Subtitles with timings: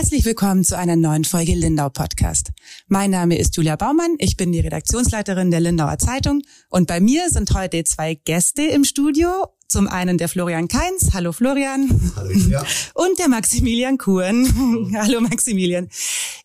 [0.00, 2.52] Herzlich willkommen zu einer neuen Folge Lindau Podcast.
[2.88, 6.40] Mein Name ist Julia Baumann, ich bin die Redaktionsleiterin der Lindauer Zeitung
[6.70, 9.28] und bei mir sind heute zwei Gäste im Studio
[9.68, 11.10] zum einen der Florian Keins.
[11.12, 12.12] Hallo Florian.
[12.16, 12.64] Hallo Julia.
[12.94, 14.90] Und der Maximilian Kuhn.
[14.96, 15.88] Hallo, Maximilian.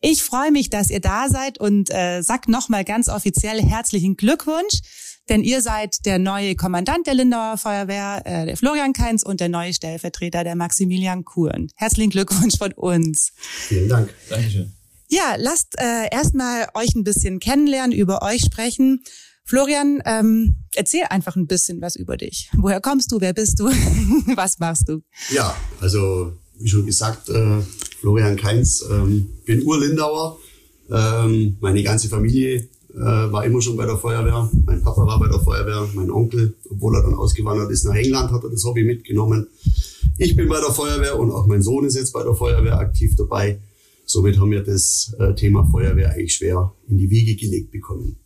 [0.02, 4.82] Ich freue mich, dass ihr da seid und äh, sag nochmal ganz offiziell herzlichen Glückwunsch,
[5.30, 9.50] denn ihr seid der neue Kommandant der Lindauer Feuerwehr, äh, der Florian Keins und der
[9.50, 11.70] neue Stellvertreter der Maximilian Kuhn.
[11.76, 13.32] Herzlichen Glückwunsch von uns.
[13.38, 14.14] Vielen Dank.
[14.30, 14.74] Dankeschön.
[15.08, 19.04] Ja, lasst äh, erstmal euch ein bisschen kennenlernen, über euch sprechen.
[19.44, 22.50] Florian, ähm, erzähl einfach ein bisschen was über dich.
[22.58, 23.22] Woher kommst du?
[23.22, 23.66] Wer bist du?
[24.36, 25.02] was machst du?
[25.32, 27.62] Ja, also wie schon gesagt, äh,
[28.00, 30.40] Florian Keins, ähm, bin Urlindauer.
[30.90, 34.49] Ähm, meine ganze Familie äh, war immer schon bei der Feuerwehr.
[34.65, 38.32] Mein Papa war bei der Feuerwehr, mein Onkel, obwohl er dann ausgewandert ist nach England,
[38.32, 39.48] hat er das Hobby mitgenommen.
[40.18, 43.15] Ich bin bei der Feuerwehr und auch mein Sohn ist jetzt bei der Feuerwehr aktiv
[43.15, 43.60] dabei.
[44.05, 48.18] Somit haben wir das äh, Thema Feuerwehr eigentlich schwer in die Wiege gelegt bekommen.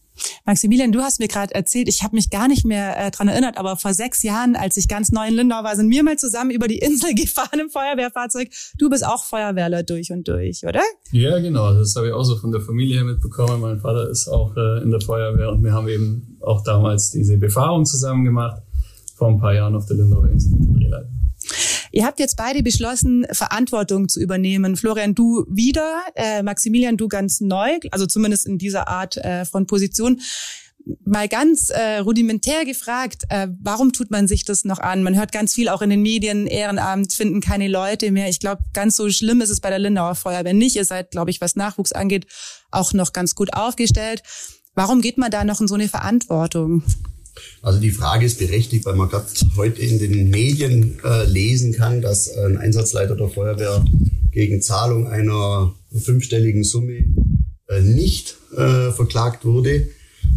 [0.45, 3.57] Maximilian, du hast mir gerade erzählt, ich habe mich gar nicht mehr äh, dran erinnert,
[3.57, 6.51] aber vor sechs Jahren, als ich ganz neu in Lindau war, sind wir mal zusammen
[6.51, 8.49] über die Insel gefahren im Feuerwehrfahrzeug.
[8.77, 10.81] Du bist auch Feuerwehrler durch und durch, oder?
[11.11, 11.73] Ja, genau.
[11.73, 13.61] Das habe ich auch so von der Familie mitbekommen.
[13.61, 17.37] Mein Vater ist auch äh, in der Feuerwehr und wir haben eben auch damals diese
[17.37, 18.61] Befahrung zusammen gemacht,
[19.15, 21.18] vor ein paar Jahren auf der Lindauer Insel mit den Drehleitern.
[21.91, 24.75] Ihr habt jetzt beide beschlossen, Verantwortung zu übernehmen.
[24.75, 29.67] Florian, du wieder, äh, Maximilian, du ganz neu, also zumindest in dieser Art äh, von
[29.67, 30.21] Position.
[31.05, 35.03] Mal ganz äh, rudimentär gefragt, äh, warum tut man sich das noch an?
[35.03, 38.29] Man hört ganz viel auch in den Medien, Ehrenamt finden keine Leute mehr.
[38.29, 40.75] Ich glaube, ganz so schlimm ist es bei der Lindauer Feuerwehr nicht.
[40.75, 42.27] Ihr seid, glaube ich, was Nachwuchs angeht,
[42.71, 44.23] auch noch ganz gut aufgestellt.
[44.73, 46.83] Warum geht man da noch in so eine Verantwortung?
[47.61, 52.01] Also die Frage ist berechtigt, weil man gerade heute in den Medien äh, lesen kann,
[52.01, 53.83] dass ein Einsatzleiter der Feuerwehr
[54.31, 57.05] gegen Zahlung einer fünfstelligen Summe
[57.67, 59.87] äh, nicht äh, verklagt wurde.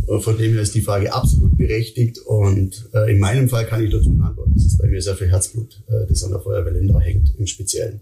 [0.09, 3.85] Äh, von dem her ist die Frage absolut berechtigt und äh, in meinem Fall kann
[3.85, 6.73] ich dazu antworten, das ist bei mir sehr viel Herzblut, äh, das an der Feuerwehr
[6.73, 8.01] Lindau hängt im Speziellen.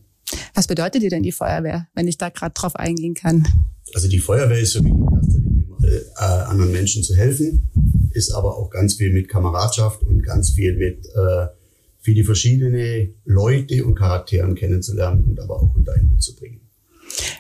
[0.55, 3.47] Was bedeutet dir denn die Feuerwehr, wenn ich da gerade drauf eingehen kann?
[3.95, 5.61] Also die Feuerwehr ist für mich in erster Linie
[6.17, 7.69] äh, anderen Menschen zu helfen
[8.13, 11.47] ist aber auch ganz viel mit Kameradschaft und ganz viel mit äh,
[12.01, 16.61] viele verschiedene Leute und Charakteren kennenzulernen und aber auch unter einen zu bringen.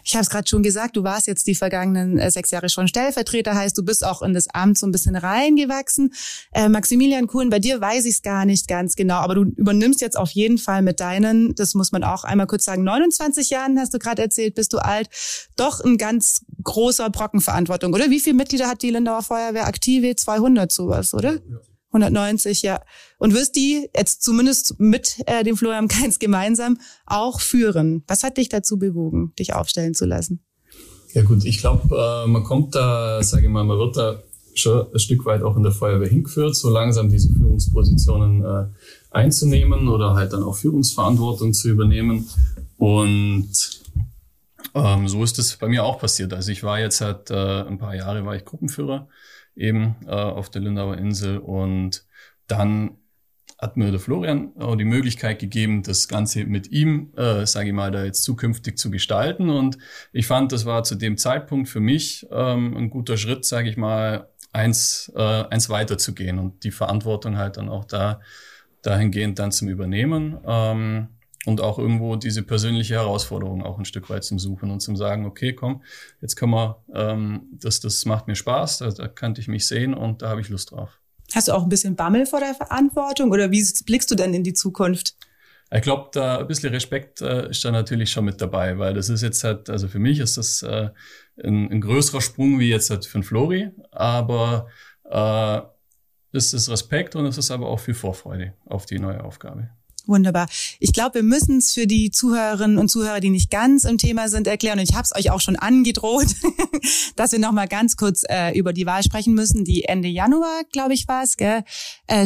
[0.04, 2.88] Ich habe es gerade schon gesagt, du warst jetzt die vergangenen äh, sechs Jahre schon
[2.88, 6.12] Stellvertreter, heißt du bist auch in das Amt so ein bisschen reingewachsen.
[6.53, 10.00] Äh, Maximilian Kuhn, bei dir weiß ich es gar nicht ganz genau, aber du übernimmst
[10.00, 13.78] jetzt auf jeden Fall mit deinen, das muss man auch einmal kurz sagen, 29 Jahren
[13.78, 15.09] hast du gerade erzählt, bist du alt,
[15.56, 18.10] doch ein ganz großer Brocken Verantwortung, oder?
[18.10, 20.15] Wie viele Mitglieder hat die Lindauer Feuerwehr aktive?
[20.16, 21.34] 200 sowas, oder?
[21.34, 21.60] Ja.
[21.93, 22.81] 190, ja.
[23.19, 28.04] Und wirst die jetzt zumindest mit äh, dem Florian Keins gemeinsam auch führen.
[28.06, 30.41] Was hat dich dazu bewogen, dich aufstellen zu lassen?
[31.12, 34.22] Ja gut, ich glaube, äh, man kommt da, sage ich mal, man wird da
[34.54, 38.66] schon ein Stück weit auch in der Feuerwehr hingeführt, so langsam diese Führungspositionen äh,
[39.10, 42.28] einzunehmen oder halt dann auch Führungsverantwortung zu übernehmen.
[42.78, 43.79] Und
[44.75, 46.32] ähm, so ist es bei mir auch passiert.
[46.32, 49.09] Also ich war jetzt seit äh, ein paar Jahre war ich Gruppenführer
[49.56, 51.38] eben äh, auf der Lindauer Insel.
[51.38, 52.04] Und
[52.47, 52.97] dann
[53.59, 57.75] hat mir der Florian auch die Möglichkeit gegeben, das Ganze mit ihm, äh, sage ich
[57.75, 59.50] mal, da jetzt zukünftig zu gestalten.
[59.50, 59.76] Und
[60.12, 63.77] ich fand, das war zu dem Zeitpunkt für mich ähm, ein guter Schritt, sage ich
[63.77, 68.21] mal, eins, äh, eins weiterzugehen und die Verantwortung halt dann auch da
[68.82, 70.38] dahingehend dann zum Übernehmen.
[70.47, 71.09] Ähm,
[71.47, 75.25] und auch irgendwo diese persönliche Herausforderung auch ein Stück weit zum Suchen und zum sagen,
[75.27, 75.83] okay, komm,
[76.21, 79.95] jetzt können wir, ähm, das, das macht mir Spaß, da, da kannte ich mich sehen
[79.95, 81.01] und da habe ich Lust drauf.
[81.34, 84.45] Hast du auch ein bisschen Bammel vor der Verantwortung oder wie blickst du denn in
[84.45, 85.15] die Zukunft?
[85.73, 89.09] Ich glaube, da ein bisschen Respekt äh, ist da natürlich schon mit dabei, weil das
[89.09, 90.91] ist jetzt halt, also für mich ist das äh,
[91.43, 94.66] ein, ein größerer Sprung wie jetzt halt für einen Flori, aber
[95.04, 95.60] äh,
[96.33, 99.71] es ist Respekt und es ist aber auch viel Vorfreude auf die neue Aufgabe.
[100.06, 100.48] Wunderbar.
[100.78, 104.28] Ich glaube, wir müssen es für die Zuhörerinnen und Zuhörer, die nicht ganz im Thema
[104.28, 104.78] sind, erklären.
[104.78, 106.28] Und ich habe es euch auch schon angedroht,
[107.16, 110.62] dass wir noch mal ganz kurz äh, über die Wahl sprechen müssen, die Ende Januar,
[110.72, 111.62] glaube ich, war es, äh,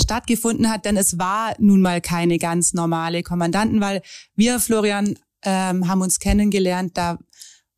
[0.00, 0.84] stattgefunden hat.
[0.84, 4.02] Denn es war nun mal keine ganz normale Kommandantenwahl.
[4.36, 6.92] Wir, Florian, ähm, haben uns kennengelernt.
[6.96, 7.18] Da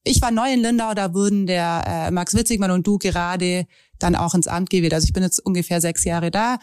[0.06, 3.66] ich war neu in Lindau, da wurden der äh, Max Witzigmann und du gerade
[3.98, 4.94] dann auch ins Amt gewählt.
[4.94, 6.58] Also ich bin jetzt ungefähr sechs Jahre da.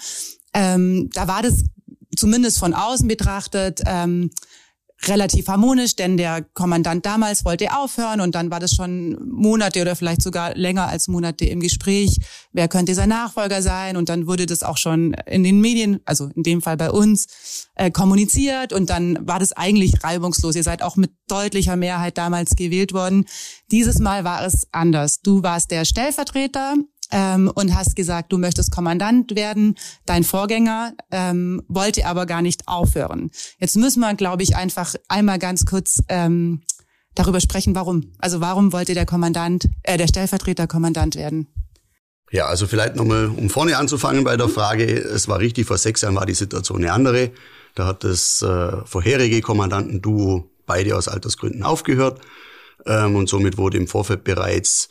[0.53, 1.63] Ähm, da war das
[2.15, 4.29] zumindest von außen betrachtet, ähm,
[5.07, 9.95] relativ harmonisch, denn der Kommandant damals wollte aufhören und dann war das schon Monate oder
[9.95, 12.17] vielleicht sogar länger als Monate im Gespräch.
[12.51, 13.97] Wer könnte sein Nachfolger sein?
[13.97, 17.67] Und dann wurde das auch schon in den Medien, also in dem Fall bei uns,
[17.75, 20.55] äh, kommuniziert und dann war das eigentlich reibungslos.
[20.55, 23.25] Ihr seid auch mit deutlicher Mehrheit damals gewählt worden.
[23.71, 25.21] Dieses Mal war es anders.
[25.21, 26.75] Du warst der Stellvertreter
[27.11, 29.75] ähm, und hast gesagt, du möchtest Kommandant werden.
[30.05, 33.31] Dein Vorgänger ähm, wollte aber gar nicht aufhören.
[33.59, 36.63] Jetzt müssen wir, glaube ich, einfach einmal ganz kurz ähm,
[37.15, 38.11] darüber sprechen, warum.
[38.19, 41.47] Also warum wollte der Kommandant, äh, der Stellvertreter Kommandant werden?
[42.31, 44.85] Ja, also vielleicht nochmal, um vorne anzufangen bei der Frage.
[44.85, 47.31] Es war richtig, vor sechs Jahren war die Situation eine andere.
[47.75, 52.21] Da hat das äh, vorherige Kommandantenduo beide aus Altersgründen aufgehört.
[52.85, 54.87] Ähm, und somit wurde im Vorfeld bereits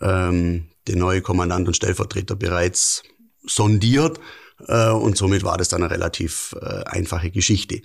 [0.00, 3.02] ähm, der neue Kommandant und Stellvertreter bereits
[3.44, 4.18] sondiert
[4.66, 7.82] äh, und somit war das dann eine relativ äh, einfache Geschichte.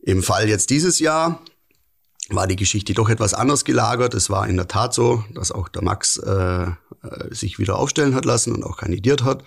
[0.00, 1.42] Im Fall jetzt dieses Jahr
[2.30, 4.14] war die Geschichte doch etwas anders gelagert.
[4.14, 6.74] Es war in der Tat so, dass auch der Max äh, äh
[7.30, 9.44] sich wieder aufstellen hat lassen und auch kandidiert hat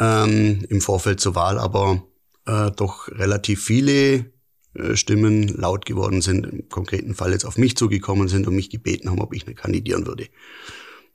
[0.00, 2.02] ähm, im Vorfeld zur Wahl, aber
[2.46, 4.32] äh, doch relativ viele
[4.74, 8.70] äh, Stimmen laut geworden sind, im konkreten Fall jetzt auf mich zugekommen sind und mich
[8.70, 10.28] gebeten haben, ob ich nicht kandidieren würde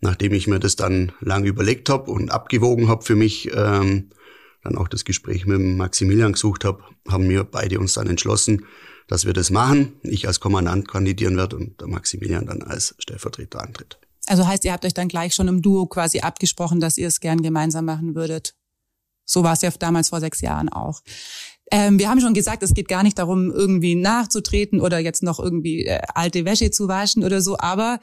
[0.02, 4.10] nachdem ich mir das dann lange überlegt habe und abgewogen habe für mich, ähm,
[4.64, 8.66] dann auch das Gespräch mit Maximilian gesucht habe, haben wir beide uns dann entschlossen,
[9.08, 9.94] dass wir das machen.
[10.04, 14.00] Ich als Kommandant kandidieren werde und der Maximilian dann als Stellvertreter antritt.
[14.28, 17.20] Also heißt, ihr habt euch dann gleich schon im Duo quasi abgesprochen, dass ihr es
[17.20, 18.54] gern gemeinsam machen würdet.
[19.26, 21.02] So war es ja damals vor sechs Jahren auch.
[21.72, 25.40] Ähm, wir haben schon gesagt, es geht gar nicht darum, irgendwie nachzutreten oder jetzt noch
[25.40, 28.00] irgendwie äh, alte Wäsche zu waschen oder so, aber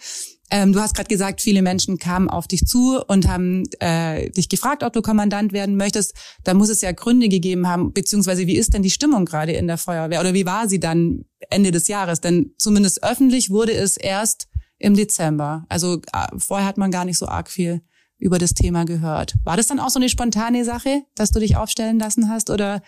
[0.50, 4.48] ähm, du hast gerade gesagt, viele Menschen kamen auf dich zu und haben äh, dich
[4.48, 6.14] gefragt, ob du Kommandant werden möchtest.
[6.44, 9.66] Da muss es ja Gründe gegeben haben, beziehungsweise wie ist denn die Stimmung gerade in
[9.66, 12.20] der Feuerwehr oder wie war sie dann Ende des Jahres?
[12.20, 14.48] Denn zumindest öffentlich wurde es erst
[14.78, 15.64] im Dezember.
[15.68, 17.82] Also äh, vorher hat man gar nicht so arg viel
[18.18, 19.34] über das Thema gehört.
[19.44, 22.82] War das dann auch so eine spontane Sache, dass du dich aufstellen lassen hast oder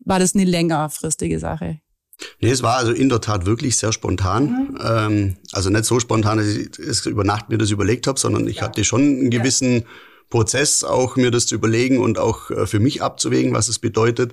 [0.00, 1.80] war das eine längerfristige Sache?
[2.40, 4.44] Nee, es war also in der Tat wirklich sehr spontan.
[4.44, 4.78] Mhm.
[4.82, 8.46] Ähm, also nicht so spontan, dass ich es über Nacht mir das überlegt habe, sondern
[8.48, 8.62] ich ja.
[8.62, 9.86] hatte schon einen gewissen ja.
[10.30, 14.32] Prozess, auch mir das zu überlegen und auch äh, für mich abzuwägen, was es bedeutet,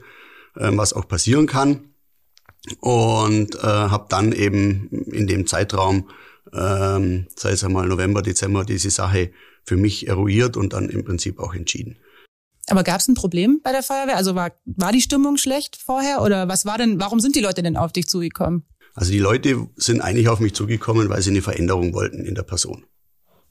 [0.56, 1.92] äh, was auch passieren kann.
[2.80, 6.10] Und äh, habe dann eben in dem Zeitraum,
[6.52, 9.32] ähm, sei es einmal November, Dezember, diese Sache
[9.64, 11.98] für mich eruiert und dann im Prinzip auch entschieden.
[12.70, 14.18] Aber gab es ein Problem bei der Feuerwehr?
[14.18, 17.62] Also war, war die Stimmung schlecht vorher oder was war denn, warum sind die Leute
[17.62, 18.66] denn auf dich zugekommen?
[18.96, 22.44] Also die Leute sind eigentlich auf mich zugekommen, weil sie eine Veränderung wollten in der
[22.44, 22.86] Person.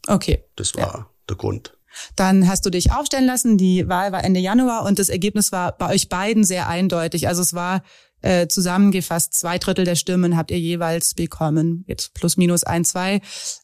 [0.06, 0.44] Okay.
[0.56, 1.10] Das war ja.
[1.28, 1.76] der Grund.
[2.16, 3.56] Dann hast du dich aufstellen lassen.
[3.56, 7.28] Die Wahl war Ende Januar und das Ergebnis war bei euch beiden sehr eindeutig.
[7.28, 7.82] Also es war
[8.24, 11.84] äh, zusammengefasst zwei Drittel der Stimmen habt ihr jeweils bekommen.
[11.86, 13.20] Jetzt plus minus ein, zwei.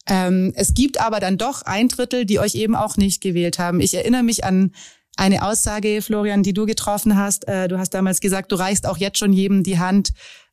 [0.07, 3.81] Ähm, es gibt aber dann doch ein Drittel, die euch eben auch nicht gewählt haben.
[3.81, 4.73] Ich erinnere mich an
[5.17, 7.47] eine Aussage, Florian, die du getroffen hast.
[7.49, 10.13] Äh, du hast damals gesagt, du reichst auch jetzt schon jedem die Hand,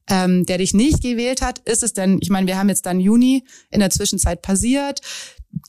[0.10, 1.60] ähm, der dich nicht gewählt hat.
[1.60, 5.02] Ist es denn, ich meine, wir haben jetzt dann Juni in der Zwischenzeit passiert.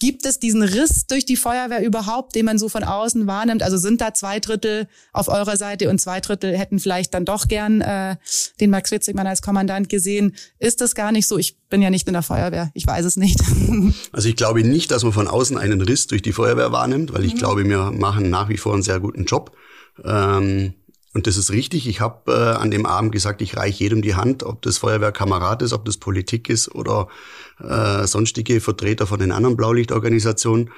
[0.00, 3.62] Gibt es diesen Riss durch die Feuerwehr überhaupt, den man so von außen wahrnimmt?
[3.62, 7.48] Also sind da zwei Drittel auf eurer Seite und zwei Drittel hätten vielleicht dann doch
[7.48, 8.16] gern äh,
[8.60, 10.34] den Max Witzigmann als Kommandant gesehen?
[10.58, 11.38] Ist das gar nicht so?
[11.38, 13.40] Ich bin ja nicht in der Feuerwehr, ich weiß es nicht.
[14.12, 17.24] Also ich glaube nicht, dass man von außen einen Riss durch die Feuerwehr wahrnimmt, weil
[17.24, 17.38] ich mhm.
[17.38, 19.52] glaube, wir machen nach wie vor einen sehr guten Job.
[20.04, 20.74] Ähm
[21.14, 21.88] und das ist richtig.
[21.88, 25.62] Ich habe äh, an dem Abend gesagt, ich reiche jedem die Hand, ob das Feuerwehrkamerad
[25.62, 27.08] ist, ob das Politik ist oder
[27.60, 30.70] äh, sonstige Vertreter von den anderen Blaulichtorganisationen.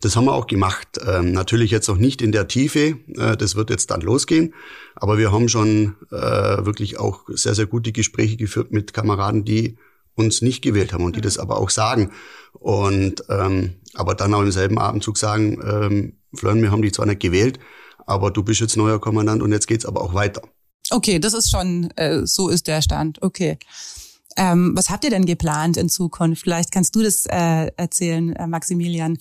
[0.00, 0.98] Das haben wir auch gemacht.
[1.06, 2.96] Ähm, natürlich jetzt noch nicht in der Tiefe.
[3.16, 4.54] Äh, das wird jetzt dann losgehen.
[4.94, 6.16] Aber wir haben schon äh,
[6.64, 9.78] wirklich auch sehr, sehr gute Gespräche geführt mit Kameraden, die
[10.14, 12.10] uns nicht gewählt haben und die das aber auch sagen.
[12.52, 17.06] Und ähm, aber dann auch im selben Abendzug sagen, ähm, Florian, wir haben dich zwar
[17.06, 17.58] nicht gewählt,
[18.06, 20.42] aber du bist jetzt neuer Kommandant und jetzt geht's aber auch weiter.
[20.90, 23.22] Okay, das ist schon, äh, so ist der Stand.
[23.22, 23.58] Okay.
[24.36, 26.42] Ähm, was habt ihr denn geplant in Zukunft?
[26.42, 29.18] Vielleicht kannst du das äh, erzählen, äh, Maximilian.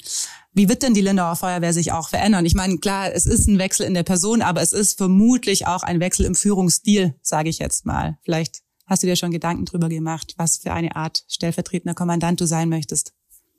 [0.53, 2.45] Wie wird denn die Lindauer Feuerwehr sich auch verändern?
[2.45, 5.83] Ich meine, klar, es ist ein Wechsel in der Person, aber es ist vermutlich auch
[5.83, 8.17] ein Wechsel im Führungsstil, sage ich jetzt mal.
[8.23, 12.45] Vielleicht hast du dir schon Gedanken drüber gemacht, was für eine Art stellvertretender Kommandant du
[12.45, 13.13] sein möchtest.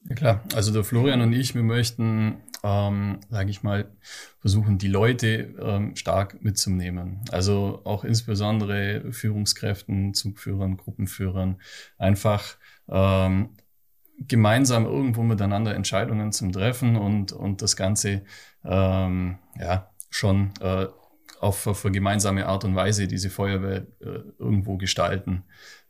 [0.09, 3.91] Ja klar, also der Florian und ich, wir möchten, ähm, sage ich mal,
[4.39, 7.25] versuchen, die Leute ähm, stark mitzunehmen.
[7.31, 11.61] Also auch insbesondere Führungskräften, Zugführern, Gruppenführern,
[11.99, 12.57] einfach
[12.89, 13.51] ähm,
[14.19, 18.23] gemeinsam irgendwo miteinander Entscheidungen zum Treffen und, und das Ganze
[18.65, 20.87] ähm, ja schon äh,
[21.41, 25.43] auf, auf gemeinsame Art und Weise diese Feuerwehr äh, irgendwo gestalten.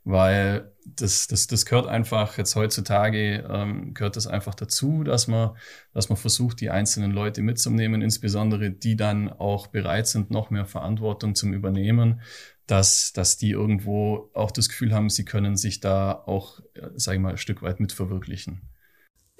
[0.05, 5.51] Weil das, das, das gehört einfach, jetzt heutzutage ähm, gehört das einfach dazu, dass man,
[5.93, 10.65] dass man versucht, die einzelnen Leute mitzunehmen, insbesondere die dann auch bereit sind, noch mehr
[10.65, 12.21] Verantwortung zum Übernehmen,
[12.67, 17.15] dass, dass die irgendwo auch das Gefühl haben, sie können sich da auch, äh, sag
[17.15, 18.61] ich mal, ein Stück weit mitverwirklichen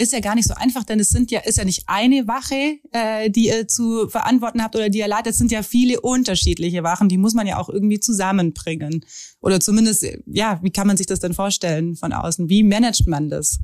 [0.03, 2.77] ist ja gar nicht so einfach, denn es sind ja, ist ja nicht eine Wache,
[2.91, 5.33] äh, die ihr zu verantworten habt oder die ihr leitet.
[5.33, 9.05] Es sind ja viele unterschiedliche Wachen, die muss man ja auch irgendwie zusammenbringen.
[9.41, 12.49] Oder zumindest, ja, wie kann man sich das denn vorstellen von außen?
[12.49, 13.59] Wie managt man das?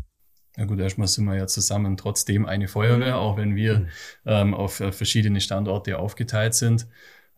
[0.58, 3.88] Ja gut, erstmal sind wir ja zusammen trotzdem eine Feuerwehr, auch wenn wir
[4.26, 6.88] ähm, auf äh, verschiedene Standorte aufgeteilt sind.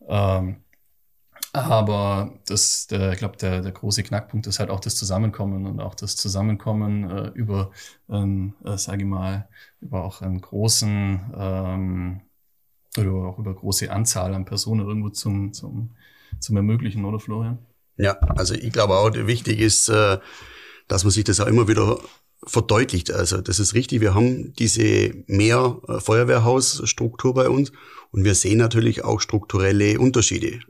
[0.08, 0.56] Ähm,
[1.52, 5.80] aber das, der, ich glaube, der, der große Knackpunkt ist halt auch das Zusammenkommen und
[5.80, 7.72] auch das Zusammenkommen äh, über,
[8.08, 9.48] ähm, äh, sage ich mal,
[9.80, 12.20] über auch einen großen ähm,
[12.96, 15.90] oder auch über große Anzahl an Personen irgendwo zum, zum,
[16.40, 17.58] zum ermöglichen, oder Florian?
[17.98, 20.18] Ja, also ich glaube auch, wichtig ist, äh,
[20.88, 21.98] dass man sich das auch immer wieder
[22.44, 23.10] verdeutlicht.
[23.10, 27.72] Also das ist richtig, wir haben diese mehr äh, Feuerwehrhausstruktur bei uns
[28.10, 30.60] und wir sehen natürlich auch strukturelle Unterschiede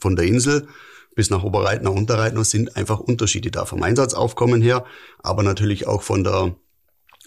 [0.00, 0.68] von der Insel
[1.14, 4.84] bis nach Oberreitner, Unterreitner sind einfach Unterschiede da vom Einsatzaufkommen her,
[5.18, 6.54] aber natürlich auch von der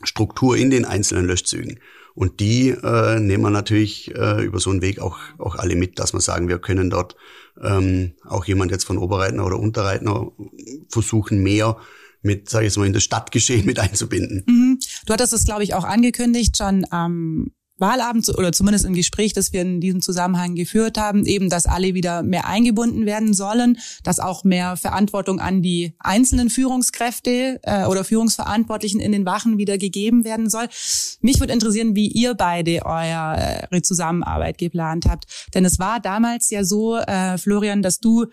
[0.04, 1.80] Struktur in den einzelnen Löschzügen.
[2.14, 6.00] Und die äh, nehmen wir natürlich äh, über so einen Weg auch, auch alle mit,
[6.00, 7.16] dass wir sagen, wir können dort
[7.62, 10.32] ähm, auch jemand jetzt von Oberreitner oder Unterreitner
[10.90, 11.78] versuchen, mehr
[12.22, 14.44] mit, sage ich jetzt mal, in das Stadtgeschehen mit einzubinden.
[14.48, 14.80] Mhm.
[15.06, 17.52] Du hattest es, glaube ich, auch angekündigt schon am
[17.82, 21.94] Wahlabend oder zumindest im Gespräch, das wir in diesem Zusammenhang geführt haben, eben, dass alle
[21.94, 28.04] wieder mehr eingebunden werden sollen, dass auch mehr Verantwortung an die einzelnen Führungskräfte äh, oder
[28.04, 30.68] Führungsverantwortlichen in den Wachen wieder gegeben werden soll.
[31.22, 35.26] Mich würde interessieren, wie ihr beide eure Zusammenarbeit geplant habt.
[35.54, 38.28] Denn es war damals ja so, äh, Florian, dass du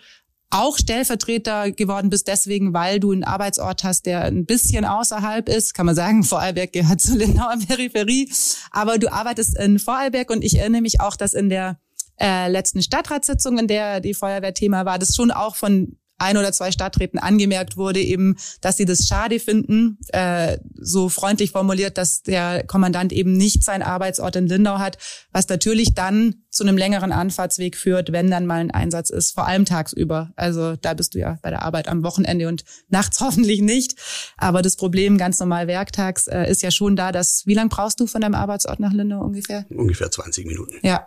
[0.49, 5.73] auch Stellvertreter geworden bist, deswegen, weil du einen Arbeitsort hast, der ein bisschen außerhalb ist.
[5.73, 8.31] Kann man sagen, Vorarlberg gehört zur Lindauer Peripherie.
[8.71, 11.79] Aber du arbeitest in Vorarlberg und ich erinnere mich auch, dass in der
[12.19, 16.51] äh, letzten Stadtratssitzung, in der die Feuerwehr Thema war, das schon auch von ein oder
[16.51, 22.23] zwei Stadträten angemerkt wurde, eben, dass sie das schade finden, äh, so freundlich formuliert, dass
[22.23, 24.97] der Kommandant eben nicht seinen Arbeitsort in Lindau hat,
[25.31, 29.47] was natürlich dann zu einem längeren Anfahrtsweg führt, wenn dann mal ein Einsatz ist, vor
[29.47, 30.31] allem tagsüber.
[30.35, 33.95] Also da bist du ja bei der Arbeit am Wochenende und nachts hoffentlich nicht.
[34.37, 37.99] Aber das Problem ganz normal werktags äh, ist ja schon da, dass, wie lange brauchst
[37.99, 39.65] du von deinem Arbeitsort nach Lindau ungefähr?
[39.69, 40.75] Ungefähr 20 Minuten.
[40.81, 41.05] Ja.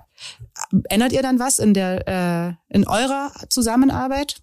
[0.89, 4.37] Ändert ihr dann was in der, äh, in eurer Zusammenarbeit?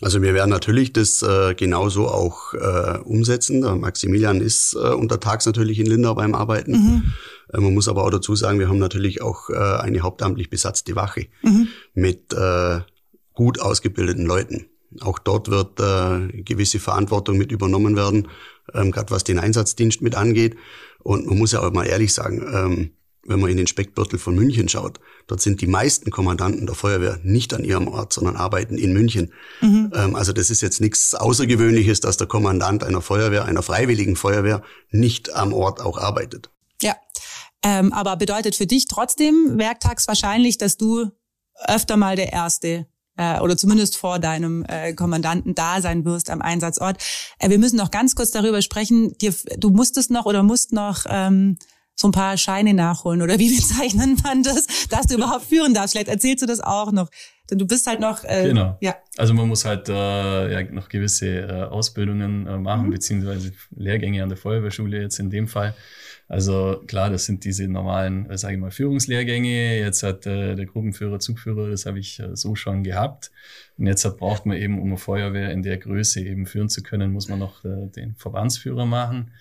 [0.00, 3.62] Also wir werden natürlich das äh, genauso auch äh, umsetzen.
[3.62, 6.72] Der Maximilian ist äh, untertags natürlich in Lindau beim Arbeiten.
[6.72, 7.12] Mhm.
[7.52, 10.94] Äh, man muss aber auch dazu sagen, wir haben natürlich auch äh, eine hauptamtlich besatzte
[10.94, 11.68] Wache mhm.
[11.94, 12.80] mit äh,
[13.34, 14.66] gut ausgebildeten Leuten.
[15.00, 18.28] Auch dort wird äh, gewisse Verantwortung mit übernommen werden,
[18.74, 20.56] ähm, gerade was den Einsatzdienst mit angeht.
[21.00, 22.90] Und man muss ja auch mal ehrlich sagen, ähm,
[23.28, 27.18] wenn man in den Speckbürtel von München schaut, dort sind die meisten Kommandanten der Feuerwehr
[27.22, 29.32] nicht an ihrem Ort, sondern arbeiten in München.
[29.60, 29.92] Mhm.
[29.94, 34.62] Ähm, also das ist jetzt nichts Außergewöhnliches, dass der Kommandant einer Feuerwehr, einer freiwilligen Feuerwehr
[34.90, 36.50] nicht am Ort auch arbeitet.
[36.82, 36.96] Ja,
[37.62, 41.10] ähm, aber bedeutet für dich trotzdem werktags wahrscheinlich, dass du
[41.66, 42.86] öfter mal der Erste
[43.18, 47.02] äh, oder zumindest vor deinem äh, Kommandanten da sein wirst am Einsatzort.
[47.38, 49.16] Äh, wir müssen noch ganz kurz darüber sprechen.
[49.18, 51.58] Dir, du musstest noch oder musst noch ähm,
[51.98, 55.92] so ein paar Scheine nachholen oder wie bezeichnen man das, dass du überhaupt führen darfst.
[55.92, 57.10] Vielleicht erzählst du das auch noch.
[57.50, 58.24] Denn du bist halt noch.
[58.24, 58.76] Äh, genau.
[58.80, 58.96] Ja.
[59.16, 62.90] Also man muss halt äh, ja noch gewisse äh, Ausbildungen äh, machen, mhm.
[62.90, 65.74] beziehungsweise Lehrgänge an der Feuerwehrschule jetzt in dem Fall.
[66.28, 69.78] Also klar, das sind diese normalen, äh, sage ich mal, Führungslehrgänge.
[69.78, 73.30] Jetzt hat äh, der Gruppenführer, Zugführer, das habe ich äh, so schon gehabt.
[73.78, 76.82] Und jetzt hat, braucht man eben, um eine Feuerwehr in der Größe eben führen zu
[76.82, 79.32] können, muss man noch äh, den Verbandsführer machen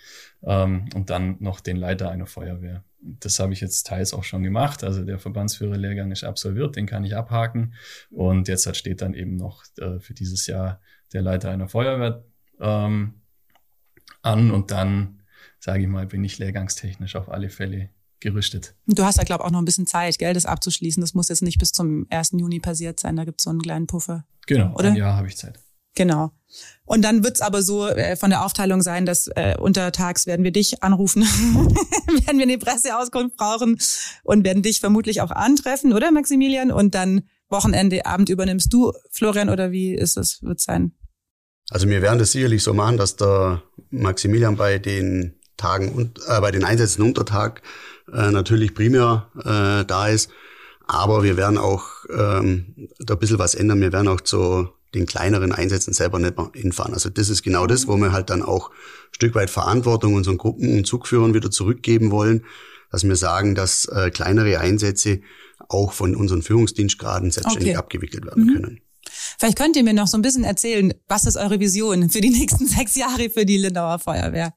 [0.44, 2.84] ähm, und dann noch den Leiter einer Feuerwehr.
[3.00, 4.84] Das habe ich jetzt teils auch schon gemacht.
[4.84, 7.74] Also der Verbandsführerlehrgang ist absolviert, den kann ich abhaken.
[8.10, 10.82] Und jetzt steht dann eben noch äh, für dieses Jahr
[11.14, 12.26] der Leiter einer Feuerwehr
[12.60, 13.22] ähm,
[14.22, 15.22] an und dann
[15.60, 17.90] sage ich mal, bin ich lehrgangstechnisch auf alle Fälle
[18.20, 18.76] gerüstet.
[18.88, 21.02] Du hast ja, glaube ich, auch noch ein bisschen Zeit, Geld das abzuschließen.
[21.02, 22.32] Das muss jetzt nicht bis zum 1.
[22.34, 23.16] Juni passiert sein.
[23.16, 24.26] Da gibt es so einen kleinen Puffer.
[24.48, 24.90] Genau, oder?
[24.90, 25.60] ein Jahr habe ich Zeit.
[25.98, 26.32] Genau.
[26.86, 30.52] Und dann wird's aber so äh, von der Aufteilung sein, dass äh, untertags werden wir
[30.52, 31.24] dich anrufen,
[32.26, 33.80] werden wir eine Presseauskunft brauchen
[34.24, 36.72] und werden dich vermutlich auch antreffen, oder Maximilian?
[36.72, 40.94] Und dann Wochenende, Abend übernimmst du, Florian, oder wie ist es, wird sein?
[41.72, 46.40] Also wir werden das sicherlich so machen, dass der Maximilian bei den Tagen und äh,
[46.40, 47.64] bei den Einsätzen unter Tag
[48.14, 50.30] äh, natürlich primär äh, da ist.
[50.86, 53.82] Aber wir werden auch ähm, da ein bisschen was ändern.
[53.82, 56.94] Wir werden auch zu den kleineren Einsätzen selber nicht mehr hinfahren.
[56.94, 60.38] Also das ist genau das, wo wir halt dann auch ein Stück weit Verantwortung unseren
[60.38, 62.46] Gruppen und Zugführern wieder zurückgeben wollen,
[62.92, 65.22] dass wir sagen, dass äh, kleinere Einsätze
[65.70, 67.78] auch von unseren Führungsdienstgraden selbstständig okay.
[67.78, 68.54] abgewickelt werden mhm.
[68.54, 68.82] können.
[69.38, 72.30] Vielleicht könnt ihr mir noch so ein bisschen erzählen, was ist eure Vision für die
[72.30, 74.54] nächsten sechs Jahre für die Lindauer Feuerwehr?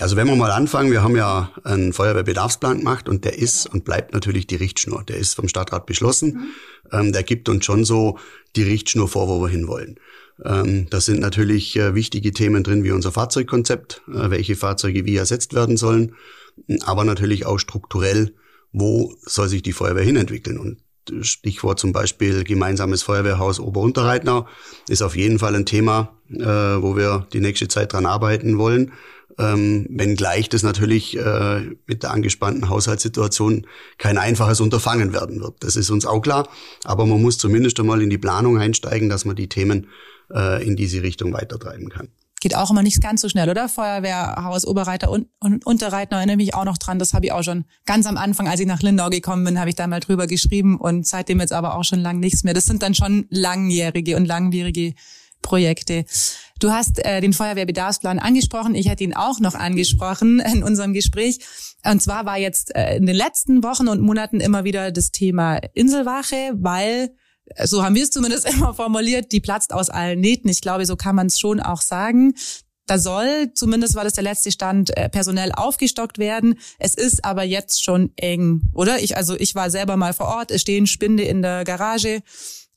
[0.00, 3.84] Also wenn wir mal anfangen, wir haben ja einen Feuerwehrbedarfsplan gemacht und der ist und
[3.84, 5.04] bleibt natürlich die Richtschnur.
[5.04, 6.28] Der ist vom Stadtrat beschlossen.
[6.28, 6.46] Mhm.
[6.92, 8.18] Ähm, der gibt uns schon so
[8.56, 9.98] die Richtschnur vor, wo wir hinwollen.
[10.44, 15.16] Ähm, da sind natürlich äh, wichtige Themen drin wie unser Fahrzeugkonzept, äh, welche Fahrzeuge wie
[15.16, 16.14] ersetzt werden sollen,
[16.84, 18.34] aber natürlich auch strukturell,
[18.72, 20.58] wo soll sich die Feuerwehr hinentwickeln.
[20.58, 20.78] Und
[21.24, 24.46] Stichwort zum Beispiel gemeinsames Feuerwehrhaus Oberunterreitnau
[24.88, 28.92] ist auf jeden Fall ein Thema, äh, wo wir die nächste Zeit dran arbeiten wollen
[29.38, 33.66] ähm, wenngleich das natürlich äh, mit der angespannten Haushaltssituation
[33.96, 35.56] kein einfaches Unterfangen werden wird.
[35.60, 36.48] Das ist uns auch klar,
[36.84, 39.88] aber man muss zumindest einmal in die Planung einsteigen, dass man die Themen
[40.32, 42.08] äh, in diese Richtung weitertreiben kann
[42.40, 43.68] geht auch immer nicht ganz so schnell, oder?
[43.68, 46.98] Feuerwehrhaus Oberreiter und, und Unterreiter erinnere mich auch noch dran.
[46.98, 49.70] Das habe ich auch schon ganz am Anfang, als ich nach Lindau gekommen bin, habe
[49.70, 52.54] ich da mal drüber geschrieben und seitdem jetzt aber auch schon lang nichts mehr.
[52.54, 54.94] Das sind dann schon langjährige und langwierige
[55.42, 56.04] Projekte.
[56.58, 58.74] Du hast äh, den Feuerwehrbedarfsplan angesprochen.
[58.74, 61.38] Ich hätte ihn auch noch angesprochen in unserem Gespräch.
[61.84, 65.60] Und zwar war jetzt äh, in den letzten Wochen und Monaten immer wieder das Thema
[65.74, 67.14] Inselwache, weil
[67.46, 70.48] äh, so haben wir es zumindest immer formuliert, die platzt aus allen Nähten.
[70.48, 72.34] Ich glaube, so kann man es schon auch sagen.
[72.86, 76.58] Da soll, zumindest war das der letzte Stand, äh, personell aufgestockt werden.
[76.78, 79.00] Es ist aber jetzt schon eng, oder?
[79.00, 82.22] Ich, also ich war selber mal vor Ort, es stehen Spinde in der Garage.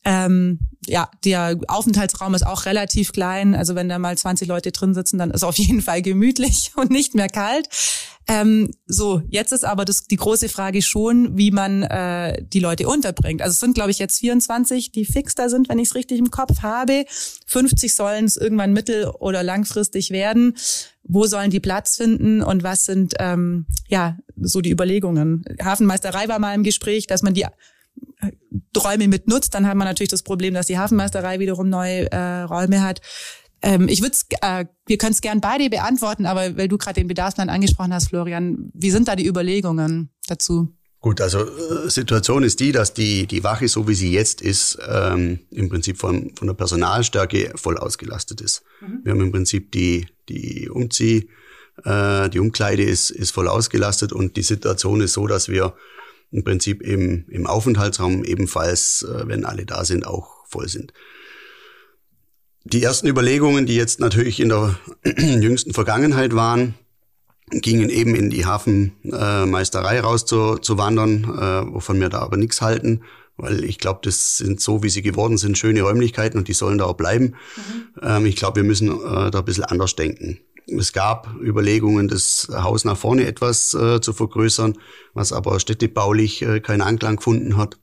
[0.04, 3.54] Ähm, ja, der Aufenthaltsraum ist auch relativ klein.
[3.54, 6.90] Also wenn da mal 20 Leute drin sitzen, dann ist auf jeden Fall gemütlich und
[6.90, 7.68] nicht mehr kalt.
[8.28, 12.88] Ähm, so, jetzt ist aber das, die große Frage schon, wie man äh, die Leute
[12.88, 13.42] unterbringt.
[13.42, 16.20] Also es sind, glaube ich, jetzt 24, die fix da sind, wenn ich es richtig
[16.20, 17.06] im Kopf habe.
[17.48, 20.56] 50 sollen es irgendwann mittel- oder langfristig werden.
[21.04, 25.44] Wo sollen die Platz finden und was sind ähm, ja so die Überlegungen?
[25.62, 27.46] Hafenmeisterei war mal im Gespräch, dass man die
[28.78, 32.42] Räume mit nutzt, dann hat man natürlich das Problem, dass die Hafenmeisterei wiederum neue äh,
[32.44, 33.02] Räume hat.
[33.62, 37.08] Ähm, ich würde, äh, wir können es gern beide beantworten, aber weil du gerade den
[37.08, 40.76] Bedarfsplan angesprochen hast, Florian, wie sind da die Überlegungen dazu?
[41.00, 44.78] Gut, also äh, Situation ist die, dass die, die Wache, so wie sie jetzt ist,
[44.88, 48.64] ähm, im Prinzip von, von der Personalstärke voll ausgelastet ist.
[48.82, 49.00] Mhm.
[49.04, 51.30] Wir haben im Prinzip die, die Umzieh,
[51.84, 55.74] äh, die Umkleide ist, ist voll ausgelastet und die Situation ist so, dass wir
[56.32, 60.94] im Prinzip im, im Aufenthaltsraum ebenfalls, äh, wenn alle da sind, auch voll sind.
[62.64, 64.78] Die ersten Überlegungen, die jetzt natürlich in der
[65.18, 66.76] jüngsten Vergangenheit waren,
[67.50, 72.62] gingen eben in die Hafenmeisterei raus zu, zu wandern, äh, wovon wir da aber nichts
[72.62, 73.02] halten,
[73.36, 76.78] weil ich glaube, das sind so, wie sie geworden sind, schöne Räumlichkeiten und die sollen
[76.78, 77.26] da auch bleiben.
[77.26, 78.02] Mhm.
[78.02, 80.40] Ähm, ich glaube, wir müssen äh, da ein bisschen anders denken.
[80.78, 84.78] Es gab Überlegungen, das Haus nach vorne etwas äh, zu vergrößern,
[85.14, 87.78] was aber städtebaulich äh, keinen Anklang gefunden hat.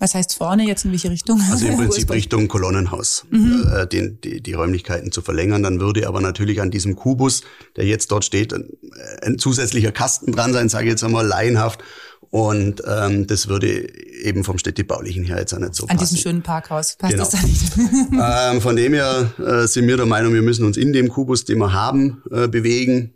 [0.00, 1.42] Was heißt vorne jetzt in welche Richtung?
[1.50, 3.70] Also im Prinzip Richtung Kolonnenhaus, mhm.
[3.70, 5.62] äh, den, die, die Räumlichkeiten zu verlängern.
[5.62, 7.42] Dann würde aber natürlich an diesem Kubus,
[7.76, 8.70] der jetzt dort steht, ein,
[9.22, 11.84] ein zusätzlicher Kasten dran sein, sage ich jetzt einmal laienhaft.
[12.30, 16.14] Und ähm, das würde eben vom städtebaulichen her jetzt auch nicht so An passen.
[16.14, 17.24] diesem schönen Parkhaus passt genau.
[17.24, 17.72] das da nicht.
[18.54, 21.44] ähm, von dem her äh, sind wir der Meinung, wir müssen uns in dem Kubus,
[21.44, 23.14] den wir haben, äh, bewegen.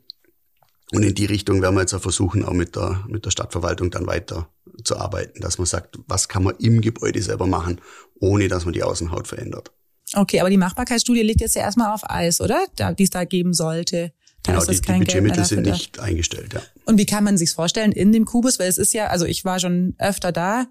[0.92, 3.90] Und in die Richtung werden wir jetzt auch versuchen, auch mit der, mit der Stadtverwaltung
[3.90, 4.48] dann weiter
[4.82, 7.80] zu arbeiten, dass man sagt, was kann man im Gebäude selber machen,
[8.20, 9.72] ohne dass man die Außenhaut verändert.
[10.14, 12.66] Okay, aber die Machbarkeitsstudie liegt jetzt ja erstmal auf Eis, oder?
[12.98, 14.12] die es da geben sollte.
[14.44, 16.62] Genau, die, die Budgetmittel sind nicht eingestellt, ja.
[16.84, 18.58] Und wie kann man sich's vorstellen in dem Kubus?
[18.58, 20.66] Weil es ist ja, also ich war schon öfter da,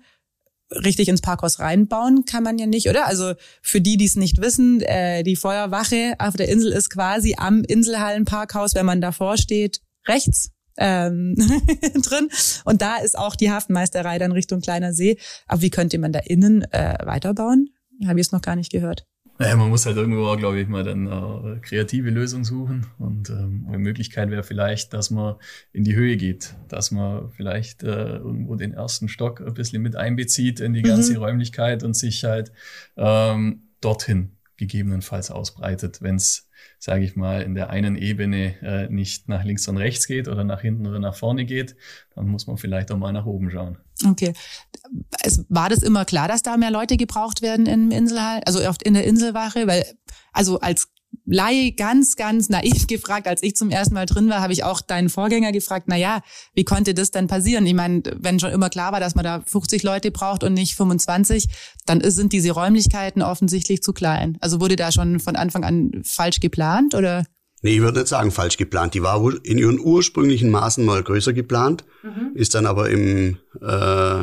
[0.72, 3.08] richtig ins Parkhaus reinbauen kann man ja nicht, oder?
[3.08, 7.36] Also für die, die es nicht wissen, äh, die Feuerwache auf der Insel ist quasi
[7.38, 11.36] am Inselhallenparkhaus, wenn man davor steht, rechts ähm,
[12.02, 12.30] drin.
[12.66, 15.18] Und da ist auch die Hafenmeisterei dann Richtung Kleiner See.
[15.48, 17.70] Aber wie könnte man da innen äh, weiterbauen?
[18.06, 19.06] Habe ich es noch gar nicht gehört.
[19.40, 22.86] Naja, man muss halt irgendwo, glaube ich, mal dann äh, kreative Lösungen suchen.
[23.00, 25.36] Und ähm, eine Möglichkeit wäre vielleicht, dass man
[25.72, 29.96] in die Höhe geht, dass man vielleicht äh, irgendwo den ersten Stock ein bisschen mit
[29.96, 31.20] einbezieht in die ganze mhm.
[31.20, 32.52] Räumlichkeit und sich halt
[32.96, 39.30] ähm, dorthin gegebenenfalls ausbreitet, wenn es, sage ich mal, in der einen Ebene äh, nicht
[39.30, 41.76] nach links und rechts geht oder nach hinten oder nach vorne geht,
[42.16, 43.78] dann muss man vielleicht auch mal nach oben schauen.
[44.06, 44.34] Okay.
[45.22, 48.84] Es, war das immer klar, dass da mehr Leute gebraucht werden im Inselhalt, also oft
[48.84, 49.68] in der Inselwache?
[49.68, 49.86] Weil,
[50.32, 50.93] also als
[51.26, 54.82] Laie ganz, ganz naiv gefragt, als ich zum ersten Mal drin war, habe ich auch
[54.82, 56.22] deinen Vorgänger gefragt, na ja,
[56.54, 57.66] wie konnte das denn passieren?
[57.66, 60.76] Ich meine, wenn schon immer klar war, dass man da 50 Leute braucht und nicht
[60.76, 61.48] 25,
[61.86, 64.38] dann sind diese Räumlichkeiten offensichtlich zu klein.
[64.42, 67.26] Also wurde da schon von Anfang an falsch geplant oder?
[67.62, 68.94] Nee, ich würde nicht sagen falsch geplant.
[68.94, 72.32] Die war in ihren ursprünglichen Maßen mal größer geplant, mhm.
[72.36, 74.20] ist dann aber im, äh,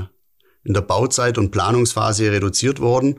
[0.65, 3.19] in der Bauzeit und Planungsphase reduziert worden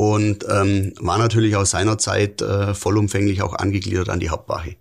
[0.00, 4.76] und ähm, war natürlich aus seiner Zeit äh, vollumfänglich auch angegliedert an die Hauptwache.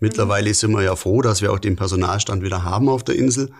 [0.00, 0.54] Mittlerweile mhm.
[0.54, 3.52] sind wir ja froh, dass wir auch den Personalstand wieder haben auf der Insel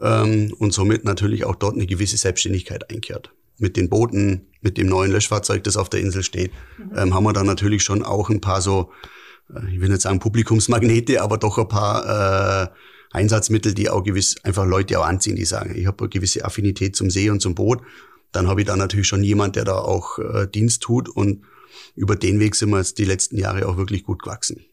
[0.00, 3.30] ähm, und somit natürlich auch dort eine gewisse Selbstständigkeit einkehrt.
[3.58, 6.96] Mit den Booten, mit dem neuen Löschfahrzeug, das auf der Insel steht, mhm.
[6.96, 8.90] ähm, haben wir dann natürlich schon auch ein paar so,
[9.54, 12.68] äh, ich will nicht sagen Publikumsmagnete, aber doch ein paar äh,
[13.10, 16.96] Einsatzmittel, die auch gewiss einfach Leute auch anziehen, die sagen, ich habe eine gewisse Affinität
[16.96, 17.82] zum See und zum Boot
[18.34, 21.44] dann habe ich da natürlich schon jemand, der da auch äh, Dienst tut und
[21.94, 24.64] über den Weg sind wir jetzt die letzten Jahre auch wirklich gut gewachsen.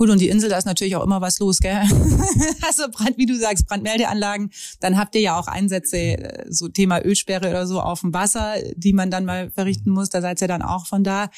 [0.00, 1.76] Gut, und die Insel, da ist natürlich auch immer was los, gell?
[2.66, 7.04] also Brand, wie du sagst, Brandmeldeanlagen, dann habt ihr ja auch Einsätze, äh, so Thema
[7.04, 10.48] Ölsperre oder so auf dem Wasser, die man dann mal verrichten muss, da seid ihr
[10.48, 11.28] dann auch von da.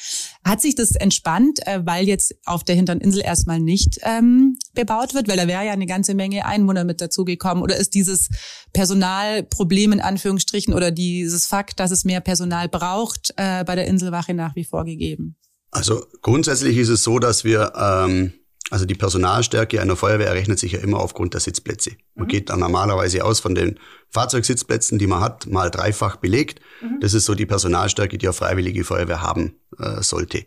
[0.45, 5.13] Hat sich das entspannt, äh, weil jetzt auf der hinteren Insel erstmal nicht ähm, bebaut
[5.13, 7.63] wird, weil da wäre ja eine ganze Menge Einwohner mit dazugekommen?
[7.63, 8.29] Oder ist dieses
[8.71, 14.33] Personalproblem in Anführungsstrichen oder dieses Fakt, dass es mehr Personal braucht, äh, bei der Inselwache
[14.33, 15.35] nach wie vor gegeben?
[15.73, 18.33] Also grundsätzlich ist es so, dass wir, ähm,
[18.69, 21.91] also die Personalstärke einer Feuerwehr errechnet sich ja immer aufgrund der Sitzplätze.
[22.15, 22.29] Man mhm.
[22.29, 26.61] geht dann normalerweise aus von den Fahrzeugsitzplätzen, die man hat, mal dreifach belegt.
[26.81, 26.99] Mhm.
[27.01, 30.45] Das ist so die Personalstärke, die eine freiwillige Feuerwehr haben äh, sollte.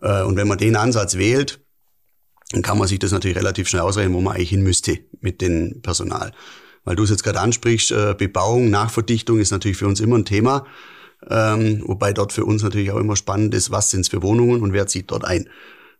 [0.00, 1.60] Äh, und wenn man den Ansatz wählt,
[2.52, 5.40] dann kann man sich das natürlich relativ schnell ausrechnen, wo man eigentlich hin müsste mit
[5.40, 6.32] dem Personal.
[6.84, 10.24] Weil du es jetzt gerade ansprichst, äh, Bebauung, Nachverdichtung ist natürlich für uns immer ein
[10.24, 10.66] Thema.
[11.28, 14.62] Ähm, wobei dort für uns natürlich auch immer spannend ist, was sind es für Wohnungen
[14.62, 15.48] und wer zieht dort ein.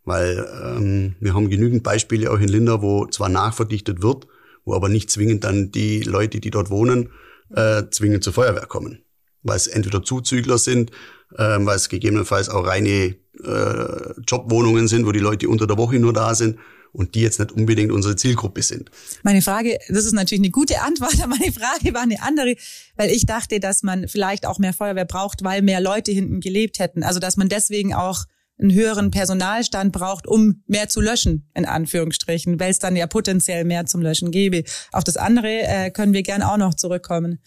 [0.05, 4.27] Weil ähm, wir haben genügend Beispiele auch in Linda, wo zwar nachverdichtet wird,
[4.63, 7.09] wo aber nicht zwingend dann die Leute, die dort wohnen,
[7.53, 9.03] äh, zwingend zur Feuerwehr kommen.
[9.43, 10.91] Weil es entweder Zuzügler sind,
[11.35, 15.99] äh, weil es gegebenenfalls auch reine äh, Jobwohnungen sind, wo die Leute unter der Woche
[15.99, 16.57] nur da sind
[16.97, 18.89] und die jetzt nicht unbedingt unsere Zielgruppe sind.
[19.23, 22.55] Meine Frage, das ist natürlich eine gute Antwort, aber meine Frage war eine andere,
[22.95, 26.79] weil ich dachte, dass man vielleicht auch mehr Feuerwehr braucht, weil mehr Leute hinten gelebt
[26.79, 27.03] hätten.
[27.03, 28.25] Also dass man deswegen auch
[28.59, 33.65] einen höheren Personalstand braucht, um mehr zu löschen, in Anführungsstrichen, weil es dann ja potenziell
[33.65, 34.63] mehr zum Löschen gäbe.
[34.91, 37.39] Auf das andere äh, können wir gern auch noch zurückkommen.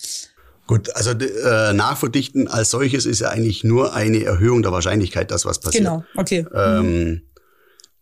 [0.69, 5.45] Gut, also äh, Nachverdichten als solches ist ja eigentlich nur eine Erhöhung der Wahrscheinlichkeit, dass
[5.45, 5.83] was passiert.
[5.83, 6.47] Genau, okay.
[6.55, 7.23] Ähm, mhm.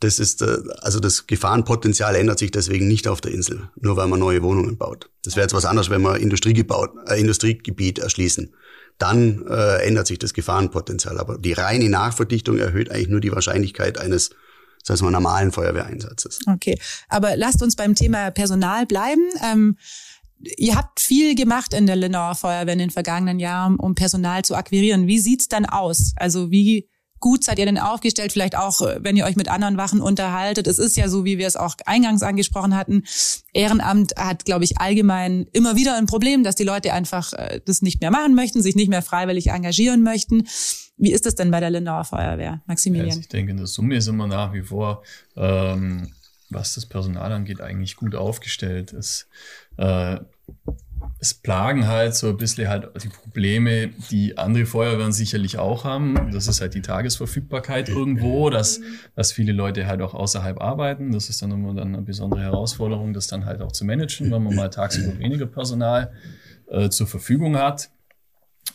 [0.00, 4.06] Das ist, äh, also das Gefahrenpotenzial ändert sich deswegen nicht auf der Insel, nur weil
[4.06, 5.11] man neue Wohnungen baut.
[5.24, 8.54] Das wäre jetzt was anderes, wenn wir Industriegebaut, äh, Industriegebiet erschließen.
[8.98, 11.18] Dann äh, ändert sich das Gefahrenpotenzial.
[11.18, 14.30] Aber die reine Nachverdichtung erhöht eigentlich nur die Wahrscheinlichkeit eines
[14.82, 16.38] das heißt mal normalen Feuerwehreinsatzes.
[16.46, 19.22] Okay, aber lasst uns beim Thema Personal bleiben.
[19.44, 19.76] Ähm,
[20.56, 24.54] ihr habt viel gemacht in der Lindauer Feuerwehr in den vergangenen Jahren, um Personal zu
[24.54, 25.06] akquirieren.
[25.06, 26.12] Wie sieht's dann aus?
[26.16, 26.88] Also wie
[27.20, 28.33] gut seid ihr denn aufgestellt?
[28.33, 30.66] Vielleicht auch, äh, wenn ihr euch mit anderen Wachen unterhaltet.
[30.66, 33.04] Es ist ja so, wie wir es auch eingangs angesprochen hatten.
[33.52, 37.83] Ehrenamt hat, glaube ich, allgemein immer wieder ein Problem, dass die Leute einfach äh, das
[37.83, 40.46] nicht mehr machen möchten, sich nicht mehr freiwillig engagieren möchten.
[40.96, 43.11] Wie ist das denn bei der Lindauer Feuerwehr, Maximilian?
[43.11, 45.02] Also ich denke, in der Summe sind wir nach wie vor,
[45.37, 46.12] ähm,
[46.50, 48.92] was das Personal angeht, eigentlich gut aufgestellt.
[48.92, 49.28] Es,
[49.76, 50.18] äh,
[51.20, 56.30] es plagen halt so ein bisschen halt die Probleme, die andere Feuerwehren sicherlich auch haben.
[56.32, 58.80] Das ist halt die Tagesverfügbarkeit irgendwo, dass,
[59.16, 61.11] dass viele Leute halt auch außerhalb arbeiten.
[61.12, 64.42] Das ist dann immer dann eine besondere Herausforderung, das dann halt auch zu managen, wenn
[64.42, 66.12] man mal tagsüber weniger Personal
[66.68, 67.90] äh, zur Verfügung hat.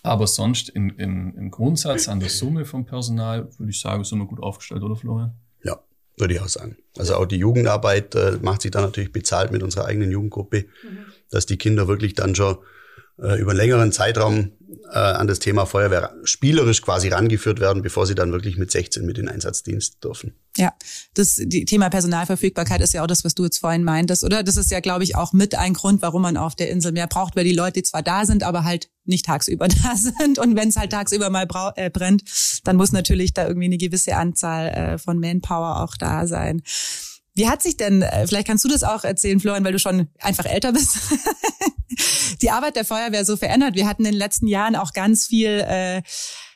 [0.02, 4.20] Aber sonst in, in, im Grundsatz an der Summe vom Personal würde ich sagen, sind
[4.20, 5.34] wir gut aufgestellt, oder Florian?
[5.64, 5.80] Ja,
[6.18, 6.76] würde ich auch sagen.
[6.98, 10.66] Also auch die Jugendarbeit äh, macht sich dann natürlich bezahlt mit unserer eigenen Jugendgruppe.
[10.84, 12.58] Mhm dass die Kinder wirklich dann schon
[13.22, 14.52] äh, über einen längeren Zeitraum
[14.92, 19.06] äh, an das Thema Feuerwehr spielerisch quasi rangeführt werden, bevor sie dann wirklich mit 16
[19.06, 20.34] mit in Einsatzdienst dürfen.
[20.58, 20.74] Ja,
[21.14, 24.44] das die Thema Personalverfügbarkeit ist ja auch das, was du jetzt vorhin meintest, oder?
[24.44, 27.08] Das ist ja, glaube ich, auch mit ein Grund, warum man auf der Insel mehr
[27.08, 30.40] braucht, weil die Leute zwar da sind, aber halt nicht tagsüber da sind.
[30.40, 32.24] Und wenn es halt tagsüber mal äh, brennt,
[32.64, 36.62] dann muss natürlich da irgendwie eine gewisse Anzahl äh, von Manpower auch da sein.
[37.36, 40.08] Wie hat sich denn, äh, vielleicht kannst du das auch erzählen, Florian, weil du schon
[40.20, 40.98] einfach älter bist,
[42.42, 43.76] die Arbeit der Feuerwehr so verändert?
[43.76, 46.02] Wir hatten in den letzten Jahren auch ganz viel, äh,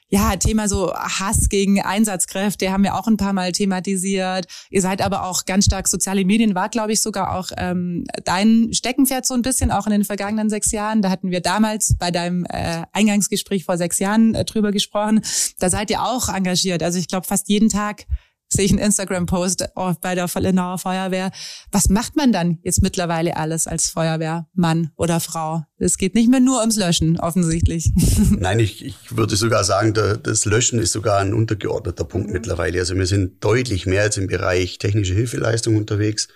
[0.09, 4.45] ja, Thema so Hass gegen Einsatzkräfte haben wir auch ein paar Mal thematisiert.
[4.69, 8.69] Ihr seid aber auch ganz stark soziale Medien, war, glaube ich, sogar auch ähm, dein
[8.71, 11.01] Steckenpferd so ein bisschen, auch in den vergangenen sechs Jahren.
[11.01, 15.21] Da hatten wir damals bei deinem äh, Eingangsgespräch vor sechs Jahren äh, drüber gesprochen.
[15.59, 16.83] Da seid ihr auch engagiert.
[16.83, 18.05] Also ich glaube, fast jeden Tag
[18.49, 19.69] sehe ich einen Instagram-Post
[20.01, 21.31] bei der Lindauer Feuerwehr.
[21.71, 25.63] Was macht man dann jetzt mittlerweile alles als Feuerwehrmann oder Frau?
[25.77, 27.91] Es geht nicht mehr nur ums Löschen, offensichtlich.
[28.31, 32.33] Nein, ich, ich würde sogar sagen, das Löschen ist sogar ein untergeordneter Punkt mhm.
[32.33, 32.79] mittlerweile.
[32.79, 36.29] Also wir sind deutlich mehr jetzt im Bereich technische Hilfeleistung unterwegs.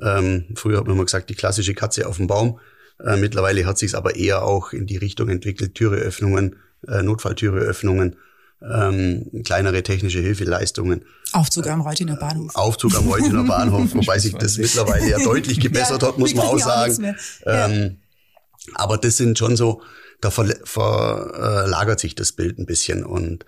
[0.00, 2.58] Ähm, früher hat man immer gesagt, die klassische Katze auf dem Baum.
[3.04, 8.16] Äh, mittlerweile hat sich es aber eher auch in die Richtung entwickelt, Türeöffnungen, äh, Notfalltüreöffnungen
[8.70, 11.04] ähm, kleinere technische Hilfeleistungen.
[11.32, 12.54] Aufzug am Reutiner Bahnhof.
[12.54, 16.46] Aufzug am Reutiner Bahnhof, wobei sich das mittlerweile ja deutlich gebessert ja, hat, muss man
[16.46, 17.06] auch sagen.
[17.06, 17.14] Auch
[17.46, 17.98] ähm,
[18.74, 19.82] aber das sind schon so,
[20.20, 23.44] da verlagert sich das Bild ein bisschen und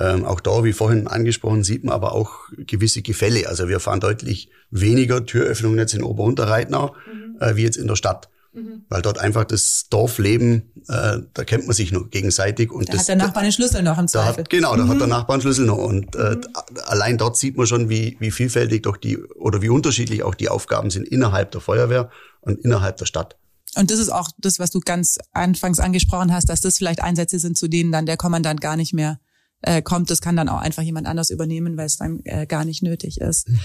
[0.00, 3.48] ähm, auch da, wie vorhin angesprochen, sieht man aber auch gewisse Gefälle.
[3.48, 7.36] Also wir fahren deutlich weniger Türöffnungen jetzt in Oberunterreitnau mhm.
[7.40, 8.28] äh, wie jetzt in der Stadt.
[8.54, 8.84] Mhm.
[8.88, 12.70] Weil dort einfach das Dorfleben, äh, da kennt man sich nur gegenseitig.
[12.70, 14.44] Und da das, hat der Nachbar einen Schlüssel noch im Zweifel.
[14.44, 14.88] Hat, genau, da mhm.
[14.90, 15.78] hat der Nachbar einen Schlüssel noch.
[15.78, 16.42] Und äh, mhm.
[16.84, 20.48] allein dort sieht man schon, wie, wie vielfältig doch die oder wie unterschiedlich auch die
[20.48, 23.36] Aufgaben sind innerhalb der Feuerwehr und innerhalb der Stadt.
[23.76, 27.40] Und das ist auch das, was du ganz anfangs angesprochen hast, dass das vielleicht Einsätze
[27.40, 29.18] sind, zu denen dann der Kommandant gar nicht mehr
[29.62, 30.10] äh, kommt.
[30.10, 33.20] Das kann dann auch einfach jemand anders übernehmen, weil es dann äh, gar nicht nötig
[33.20, 33.48] ist.
[33.48, 33.60] Mhm.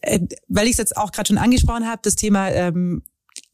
[0.00, 3.02] Äh, weil ich es jetzt auch gerade schon angesprochen habe, das Thema ähm,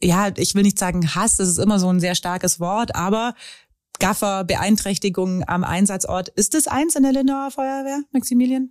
[0.02, 3.34] ja, ich will nicht sagen Hass, das ist immer so ein sehr starkes Wort, aber
[3.98, 6.28] Gaffer, Beeinträchtigung am Einsatzort.
[6.28, 8.70] Ist das eins in der Lindauer Feuerwehr, Maximilian?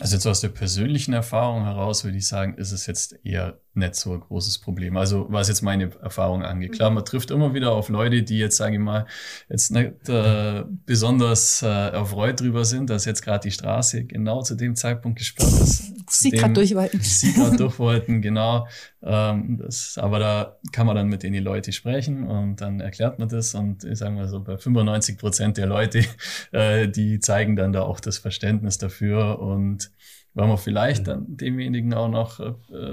[0.00, 3.94] Also jetzt aus der persönlichen Erfahrung heraus würde ich sagen, ist es jetzt eher nicht
[3.94, 4.96] so ein großes Problem.
[4.96, 6.72] Also was jetzt meine Erfahrung angeht.
[6.72, 9.06] Klar, man trifft immer wieder auf Leute, die jetzt, sage ich mal,
[9.48, 14.54] jetzt nicht äh, besonders äh, erfreut drüber sind, dass jetzt gerade die Straße genau zu
[14.54, 15.92] dem Zeitpunkt gesperrt ist.
[16.08, 17.00] Sie gerade durch wollten.
[17.00, 18.66] Sie gerade durch wollten, genau.
[19.02, 23.18] Ähm, das, aber da kann man dann mit denen die Leute sprechen und dann erklärt
[23.18, 26.04] man das und ich sage mal so, bei 95 Prozent der Leute,
[26.52, 29.90] äh, die zeigen dann da auch das Verständnis dafür und
[30.36, 31.10] weil man vielleicht mhm.
[31.10, 32.52] dann demjenigen auch noch, äh,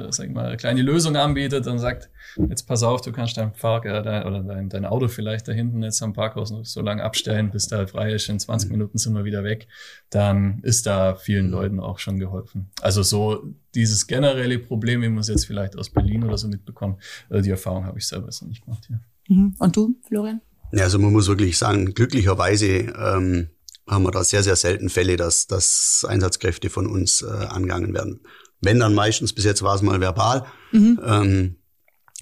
[0.10, 2.10] sag ich mal, eine kleine Lösung anbietet und sagt,
[2.50, 5.52] jetzt pass auf, du kannst dein Park äh, dein, oder dein, dein Auto vielleicht da
[5.52, 8.70] hinten jetzt am Parkhaus noch so lange abstellen, bis der halt frei ist, in 20
[8.70, 8.78] mhm.
[8.78, 9.68] Minuten sind wir wieder weg,
[10.10, 12.72] dann ist da vielen Leuten auch schon geholfen.
[12.82, 17.04] Also so dieses generelle Problem, wie man es jetzt vielleicht aus Berlin oder so mitbekommt,
[17.30, 18.88] äh, die Erfahrung habe ich selber so nicht gemacht.
[18.90, 19.00] Ja.
[19.28, 19.54] Mhm.
[19.60, 20.40] Und du, Florian?
[20.72, 23.50] Ja, also man muss wirklich sagen, glücklicherweise ähm,
[23.88, 28.22] haben wir da sehr, sehr selten Fälle, dass, dass Einsatzkräfte von uns äh, angegangen werden.
[28.62, 31.00] Wenn dann meistens, bis jetzt war es mal verbal, mhm.
[31.04, 31.56] ähm,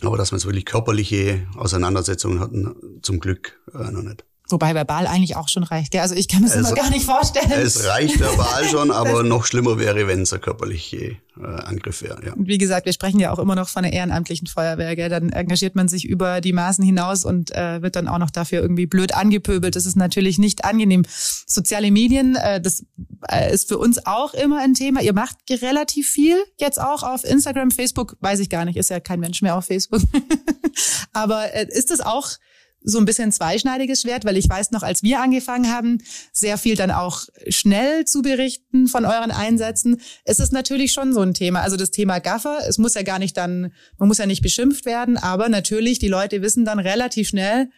[0.02, 4.26] aber dass wir jetzt wirklich körperliche Auseinandersetzungen hatten, zum Glück äh, noch nicht.
[4.52, 5.92] Wobei verbal eigentlich auch schon reicht.
[5.92, 6.02] Gell?
[6.02, 7.52] Also ich kann mir das immer gar nicht vorstellen.
[7.52, 11.16] Es reicht verbal schon, aber noch schlimmer wäre, wenn es ein körperlicher äh,
[11.64, 12.26] Angriff wäre.
[12.26, 12.34] Ja.
[12.34, 14.96] Und wie gesagt, wir sprechen ja auch immer noch von einer ehrenamtlichen Feuerwehr.
[14.96, 15.10] Gell?
[15.10, 18.62] Dann engagiert man sich über die Maßen hinaus und äh, wird dann auch noch dafür
[18.62, 19.76] irgendwie blöd angepöbelt.
[19.76, 21.04] Das ist natürlich nicht angenehm.
[21.08, 22.86] Soziale Medien, äh, das
[23.30, 25.02] äh, ist für uns auch immer ein Thema.
[25.02, 29.00] Ihr macht relativ viel jetzt auch auf Instagram, Facebook, weiß ich gar nicht, ist ja
[29.00, 30.02] kein Mensch mehr auf Facebook.
[31.14, 32.30] aber äh, ist das auch
[32.84, 36.00] so ein bisschen zweischneidiges Schwert, weil ich weiß noch, als wir angefangen haben,
[36.32, 40.02] sehr viel dann auch schnell zu berichten von euren Einsätzen.
[40.26, 41.62] Es ist natürlich schon so ein Thema.
[41.62, 44.86] Also das Thema Gaffer, es muss ja gar nicht dann, man muss ja nicht beschimpft
[44.86, 47.70] werden, aber natürlich, die Leute wissen dann relativ schnell,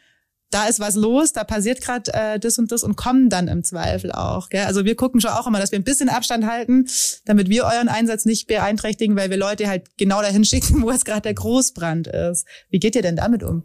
[0.54, 3.64] da ist was los, da passiert gerade äh, das und das und kommen dann im
[3.64, 4.50] Zweifel auch.
[4.50, 4.66] Gell?
[4.66, 6.88] Also wir gucken schon auch immer, dass wir ein bisschen Abstand halten,
[7.26, 11.06] damit wir euren Einsatz nicht beeinträchtigen, weil wir Leute halt genau dahin schicken, wo es
[11.06, 12.46] gerade der Großbrand ist.
[12.70, 13.64] Wie geht ihr denn damit um?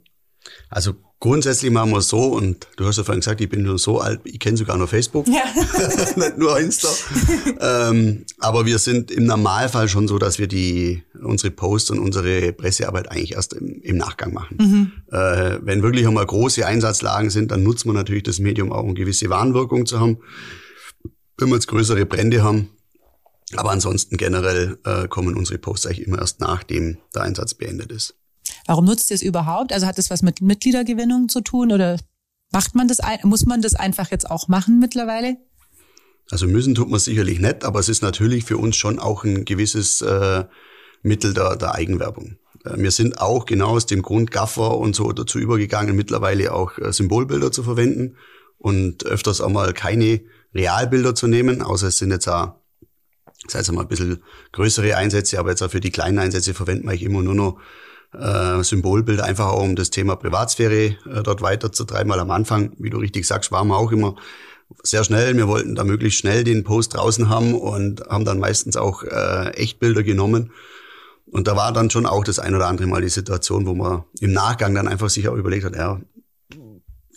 [0.70, 3.76] Also Grundsätzlich machen wir es so, und du hast ja vorhin gesagt, ich bin nur
[3.78, 5.42] so alt, ich kenne sogar noch Facebook, ja.
[6.16, 6.88] nicht nur Insta.
[7.61, 12.52] ähm, aber wir sind im Normalfall schon so, dass wir die unsere Posts und unsere
[12.52, 14.59] Pressearbeit eigentlich erst im, im Nachgang machen.
[14.61, 14.92] Mhm.
[15.11, 18.94] Äh, wenn wirklich einmal große Einsatzlagen sind, dann nutzt man natürlich das Medium auch, um
[18.94, 20.18] gewisse Warnwirkung zu haben.
[21.37, 22.68] Wenn wir jetzt größere Brände haben,
[23.57, 28.14] aber ansonsten generell äh, kommen unsere Posts eigentlich immer erst nachdem der Einsatz beendet ist.
[28.68, 29.72] Warum nutzt ihr es überhaupt?
[29.72, 31.98] Also hat es was mit Mitgliedergewinnung zu tun oder
[32.52, 35.38] macht man das, muss man das einfach jetzt auch machen mittlerweile?
[36.31, 39.46] Also müssen tut man sicherlich nicht, aber es ist natürlich für uns schon auch ein
[39.46, 40.44] gewisses äh,
[41.00, 42.37] Mittel der, der Eigenwerbung.
[42.66, 46.76] Äh, wir sind auch genau aus dem Grund Gaffer und so dazu übergegangen, mittlerweile auch
[46.76, 48.16] äh, Symbolbilder zu verwenden
[48.59, 50.20] und öfters auch mal keine
[50.54, 52.57] Realbilder zu nehmen, außer es sind jetzt auch,
[53.46, 56.87] das heißt mal ein bisschen größere Einsätze, aber jetzt auch für die kleinen Einsätze verwenden
[56.87, 57.59] wir immer nur noch
[58.12, 62.90] äh, Symbolbilder, einfach auch um das Thema Privatsphäre äh, dort weiterzutreiben, weil am Anfang, wie
[62.90, 64.16] du richtig sagst, waren wir auch immer
[64.82, 65.36] sehr schnell.
[65.36, 69.50] Wir wollten da möglichst schnell den Post draußen haben und haben dann meistens auch äh,
[69.54, 70.52] Echtbilder genommen.
[71.30, 74.04] Und da war dann schon auch das ein oder andere Mal die Situation, wo man
[74.20, 76.00] im Nachgang dann einfach sich auch überlegt hat, ja,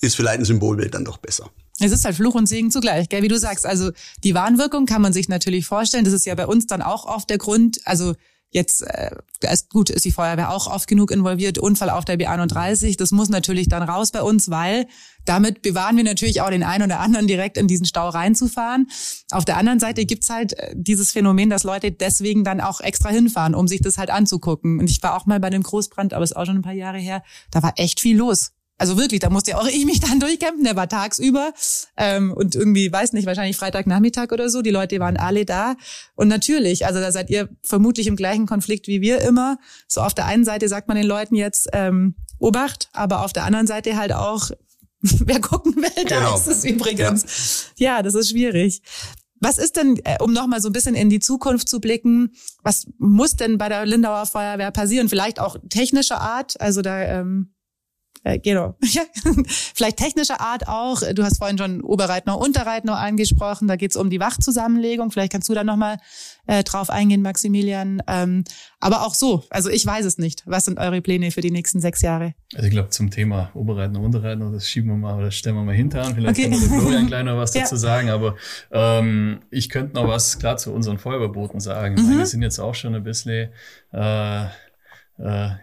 [0.02, 1.50] ist vielleicht ein Symbolbild dann doch besser.
[1.80, 3.24] Es ist halt Fluch und Segen zugleich, gell?
[3.24, 3.66] wie du sagst.
[3.66, 3.92] Also
[4.24, 6.04] die Warnwirkung kann man sich natürlich vorstellen.
[6.04, 7.80] Das ist ja bei uns dann auch oft der Grund.
[7.86, 8.16] Also
[8.52, 9.12] jetzt äh,
[9.52, 11.58] ist gut ist die Feuerwehr auch oft genug involviert.
[11.58, 14.88] Unfall auf der B31, das muss natürlich dann raus bei uns, weil
[15.26, 18.88] damit bewahren wir natürlich auch den einen oder anderen direkt in diesen Stau reinzufahren.
[19.32, 23.10] Auf der anderen Seite gibt's halt äh, dieses Phänomen, dass Leute deswegen dann auch extra
[23.10, 24.80] hinfahren, um sich das halt anzugucken.
[24.80, 27.00] Und ich war auch mal bei dem Großbrand, aber ist auch schon ein paar Jahre
[27.00, 27.24] her.
[27.52, 28.52] Da war echt viel los.
[28.82, 30.64] Also wirklich, da musste ja auch ich mich dann durchkämpfen.
[30.64, 31.54] Der war tagsüber
[31.98, 34.64] ähm, und irgendwie, weiß nicht, wahrscheinlich Freitagnachmittag oder so.
[34.64, 35.76] Die Leute waren alle da.
[36.16, 39.60] Und natürlich, also da seid ihr vermutlich im gleichen Konflikt wie wir immer.
[39.88, 43.44] So auf der einen Seite sagt man den Leuten jetzt ähm, Obacht, aber auf der
[43.44, 44.50] anderen Seite halt auch,
[45.02, 46.36] wer gucken will, da Genau.
[46.36, 47.68] ist es übrigens.
[47.78, 47.98] Ja.
[47.98, 48.82] ja, das ist schwierig.
[49.40, 52.32] Was ist denn, äh, um nochmal so ein bisschen in die Zukunft zu blicken,
[52.64, 55.08] was muss denn bei der Lindauer Feuerwehr passieren?
[55.08, 57.54] Vielleicht auch technischer Art, also da ähm,
[58.24, 58.76] äh, genau.
[58.84, 59.02] Ja.
[59.48, 61.02] Vielleicht technischer Art auch.
[61.14, 63.68] Du hast vorhin schon Oberreitner, Unterreitner angesprochen.
[63.68, 65.12] Da geht's um die Wachzusammenlegung.
[65.12, 65.98] Vielleicht kannst du da nochmal
[66.48, 68.02] äh, drauf eingehen, Maximilian.
[68.08, 68.44] Ähm,
[68.80, 69.44] aber auch so.
[69.50, 70.44] Also ich weiß es nicht.
[70.46, 72.34] Was sind eure Pläne für die nächsten sechs Jahre?
[72.54, 75.76] Also ich glaube zum Thema Oberreitner, Unterreitner, das schieben wir mal oder stellen wir mal
[75.76, 76.14] hinterher.
[76.16, 76.50] Vielleicht Okay.
[76.50, 77.62] kann der Florian noch was Ja.
[77.62, 78.10] dazu sagen.
[78.10, 78.36] Aber
[78.72, 81.96] ähm, ich könnte noch was klar zu unseren Feuerwehrbooten sagen.
[81.96, 82.06] Mhm.
[82.08, 83.50] meine, die sind jetzt auch schon ein bisschen
[83.92, 84.46] äh,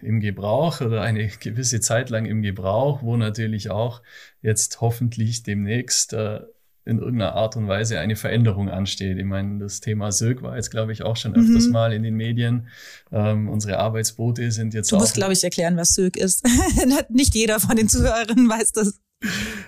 [0.03, 4.03] im Gebrauch oder eine gewisse Zeit lang im Gebrauch, wo natürlich auch
[4.42, 6.40] jetzt hoffentlich demnächst äh,
[6.85, 9.18] in irgendeiner Art und Weise eine Veränderung ansteht.
[9.18, 11.73] Ich meine, das Thema Silk war jetzt, glaube ich, auch schon öfters Mhm.
[11.73, 12.68] mal in den Medien.
[13.12, 16.47] Ähm, unsere Arbeitsboote sind jetzt Du musst, glaube ich, erklären, was Sög ist.
[17.11, 19.01] nicht jeder von den Zuhörern weiß das.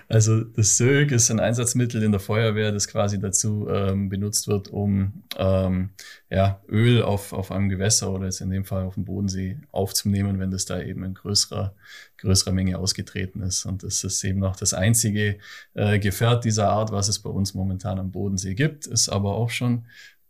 [0.07, 4.67] Also das Sög ist ein Einsatzmittel in der Feuerwehr, das quasi dazu ähm, benutzt wird,
[4.69, 5.91] um ähm,
[6.29, 10.39] ja, Öl auf, auf einem Gewässer oder jetzt in dem Fall auf dem Bodensee aufzunehmen,
[10.39, 11.73] wenn das da eben in größerer,
[12.17, 13.65] größerer Menge ausgetreten ist.
[13.65, 15.37] Und das ist eben noch das einzige
[15.73, 19.49] äh, Gefährt dieser Art, was es bei uns momentan am Bodensee gibt, ist aber auch
[19.49, 19.85] schon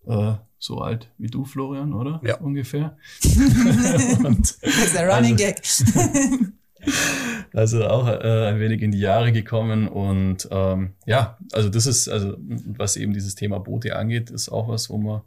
[0.07, 2.21] äh, so alt wie du, Florian, oder?
[2.23, 2.37] Ja.
[2.37, 2.97] Ungefähr.
[3.23, 6.51] Das ist der Running Also- Gag.
[7.53, 12.07] Also auch äh, ein wenig in die Jahre gekommen und ähm, ja, also das ist,
[12.07, 15.25] also was eben dieses Thema Boote angeht, ist auch was, wo wir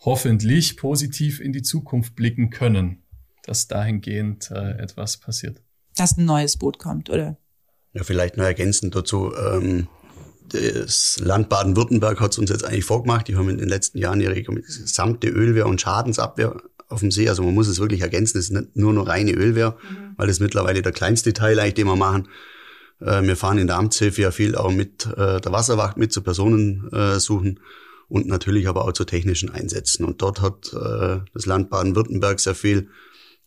[0.00, 3.02] hoffentlich positiv in die Zukunft blicken können,
[3.44, 5.62] dass dahingehend äh, etwas passiert.
[5.96, 7.36] Dass ein neues Boot kommt, oder?
[7.92, 9.32] Ja, vielleicht noch ergänzend dazu.
[9.36, 9.88] Ähm,
[10.48, 13.28] das Land Baden-Württemberg hat es uns jetzt eigentlich vorgemacht.
[13.28, 16.60] Die haben in den letzten Jahren ihre gesamte Ölwehr und Schadensabwehr
[16.90, 17.28] auf dem See.
[17.28, 18.38] Also man muss es wirklich ergänzen.
[18.38, 19.76] Es ist nicht nur noch reine Ölwehr,
[20.16, 22.28] weil das mittlerweile der kleinste Teil eigentlich, den wir machen.
[23.00, 26.22] Äh, wir fahren in der Amtshilfe ja viel auch mit äh, der Wasserwacht mit zu
[26.22, 27.60] Personen äh, suchen
[28.08, 30.04] und natürlich aber auch zu technischen Einsätzen.
[30.04, 32.88] Und dort hat äh, das Land Baden-Württemberg sehr viel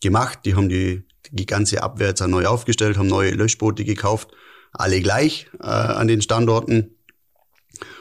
[0.02, 0.40] gemacht.
[0.44, 4.30] Die haben die, die ganze Abwehr jetzt neu aufgestellt, haben neue Löschboote gekauft,
[4.72, 6.96] alle gleich äh, an den Standorten.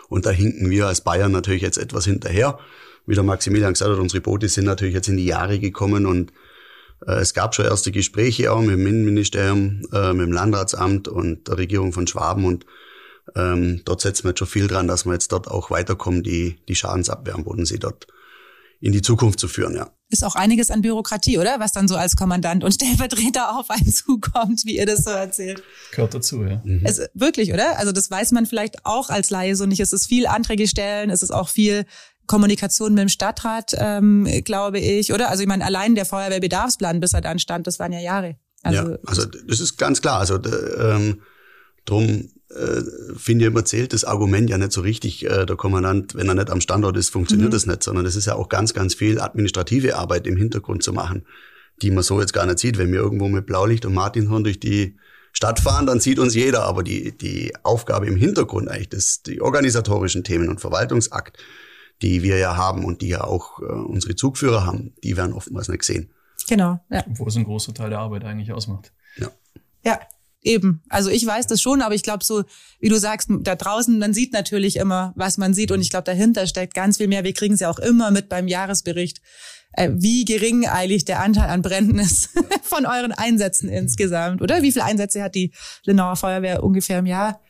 [0.07, 2.59] Und da hinken wir als Bayern natürlich jetzt etwas hinterher.
[3.05, 6.31] Wie der Maximilian gesagt hat, unsere Boote sind natürlich jetzt in die Jahre gekommen und
[7.05, 11.47] äh, es gab schon erste Gespräche auch mit dem Innenministerium, äh, mit dem Landratsamt und
[11.47, 12.65] der Regierung von Schwaben und
[13.35, 16.57] ähm, dort setzen wir jetzt schon viel dran, dass wir jetzt dort auch weiterkommen, die,
[16.67, 18.07] die Schadensabwehr am Bodensee dort
[18.83, 19.89] in die Zukunft zu führen, ja.
[20.09, 21.55] Ist auch einiges an Bürokratie, oder?
[21.59, 25.63] Was dann so als Kommandant und Stellvertreter auf einen zukommt, wie ihr das so erzählt.
[25.91, 26.61] Gehört dazu, ja.
[26.83, 27.79] Es, wirklich, oder?
[27.79, 29.79] Also das weiß man vielleicht auch als Laie so nicht.
[29.79, 31.85] Es ist viel Anträge stellen, es ist auch viel
[32.33, 35.29] Kommunikation mit dem Stadtrat, ähm, glaube ich, oder?
[35.29, 38.37] Also ich meine, allein der Feuerwehrbedarfsplan, bis er dann stand, das waren ja Jahre.
[38.63, 40.19] Also, ja, also das ist ganz klar.
[40.19, 40.39] Also
[40.79, 41.21] ähm,
[41.85, 42.81] drum äh,
[43.17, 45.25] finde ich immer zählt das Argument ja nicht so richtig.
[45.25, 47.53] Äh, der Kommandant, wenn er nicht am Standort ist, funktioniert Mhm.
[47.53, 50.93] das nicht, sondern das ist ja auch ganz, ganz viel administrative Arbeit im Hintergrund zu
[50.93, 51.25] machen,
[51.81, 52.77] die man so jetzt gar nicht sieht.
[52.77, 54.97] Wenn wir irgendwo mit Blaulicht und Martinshorn durch die
[55.33, 56.63] Stadt fahren, dann sieht uns jeder.
[56.63, 61.37] Aber die die Aufgabe im Hintergrund eigentlich, das die organisatorischen Themen und Verwaltungsakt,
[62.01, 65.67] die wir ja haben und die ja auch äh, unsere Zugführer haben, die werden oftmals
[65.69, 66.11] nicht gesehen.
[66.47, 67.03] genau, ja.
[67.07, 68.91] Wo es ein großer Teil der Arbeit eigentlich ausmacht.
[69.17, 69.31] Ja.
[69.85, 69.99] Ja,
[70.41, 70.81] eben.
[70.89, 72.43] Also ich weiß das schon, aber ich glaube so,
[72.79, 76.05] wie du sagst, da draußen, man sieht natürlich immer, was man sieht und ich glaube,
[76.05, 77.23] dahinter steckt ganz viel mehr.
[77.23, 79.21] Wir kriegen es ja auch immer mit beim Jahresbericht,
[79.73, 82.29] äh, wie gering eigentlich der Anteil an Bränden ist
[82.63, 84.61] von euren Einsätzen insgesamt, oder?
[84.61, 85.53] Wie viele Einsätze hat die
[85.83, 87.41] Linauer Feuerwehr ungefähr im Jahr?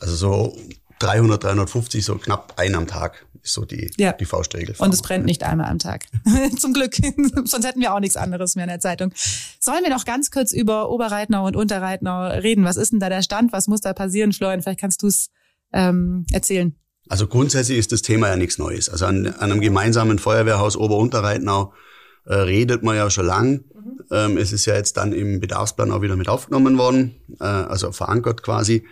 [0.00, 0.56] Also so
[1.00, 4.12] 300, 350, so knapp ein am Tag ist so die, Ja.
[4.12, 4.74] die Faustregel.
[4.78, 6.06] Und es brennt nicht einmal am Tag.
[6.58, 6.94] Zum Glück.
[7.44, 9.12] Sonst hätten wir auch nichts anderes mehr in der Zeitung.
[9.60, 12.64] Sollen wir noch ganz kurz über Oberreitnau und Unterreitnau reden?
[12.64, 13.52] Was ist denn da der Stand?
[13.52, 14.32] Was muss da passieren?
[14.32, 15.30] Florian, vielleicht kannst du es
[15.72, 16.74] ähm, erzählen.
[17.08, 18.88] Also grundsätzlich ist das Thema ja nichts Neues.
[18.90, 21.72] Also an, an einem gemeinsamen Feuerwehrhaus Ober-Unterreitnau
[22.26, 23.64] äh, redet man ja schon lang.
[24.10, 27.92] Ähm, es ist ja jetzt dann im Bedarfsplan auch wieder mit aufgenommen worden, äh, also
[27.92, 28.86] verankert quasi.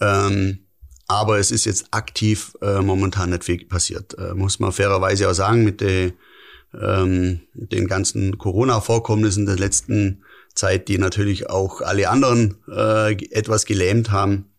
[0.00, 0.66] Ähm,
[1.08, 4.16] aber es ist jetzt aktiv äh, momentan nicht viel passiert.
[4.18, 6.12] Äh, muss man fairerweise auch sagen, mit de,
[6.80, 10.24] ähm, den ganzen Corona-Vorkommnissen der letzten
[10.54, 14.52] Zeit, die natürlich auch alle anderen äh, etwas gelähmt haben,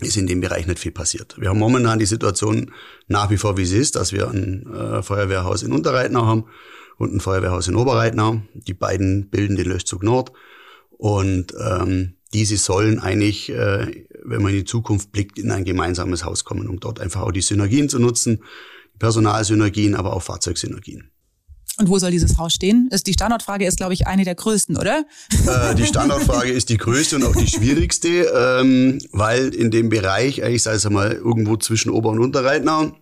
[0.00, 1.36] ist in dem Bereich nicht viel passiert.
[1.38, 2.72] Wir haben momentan die Situation
[3.08, 6.44] nach wie vor, wie sie ist, dass wir ein äh, Feuerwehrhaus in Unterreitnau haben
[6.98, 8.42] und ein Feuerwehrhaus in Oberreitnau.
[8.54, 10.32] Die beiden bilden den Löschzug Nord.
[10.90, 16.24] Und ähm, diese sollen eigentlich, äh, wenn man in die Zukunft blickt, in ein gemeinsames
[16.24, 18.42] Haus kommen, um dort einfach auch die Synergien zu nutzen,
[18.98, 21.10] Personalsynergien, aber auch Fahrzeugsynergien.
[21.78, 22.88] Und wo soll dieses Haus stehen?
[22.90, 25.04] Ist die Standortfrage ist, glaube ich, eine der größten, oder?
[25.46, 30.38] Äh, die Standortfrage ist die größte und auch die schwierigste, ähm, weil in dem Bereich,
[30.38, 32.96] ich sage es mal, irgendwo zwischen Ober- und Unterreitnau,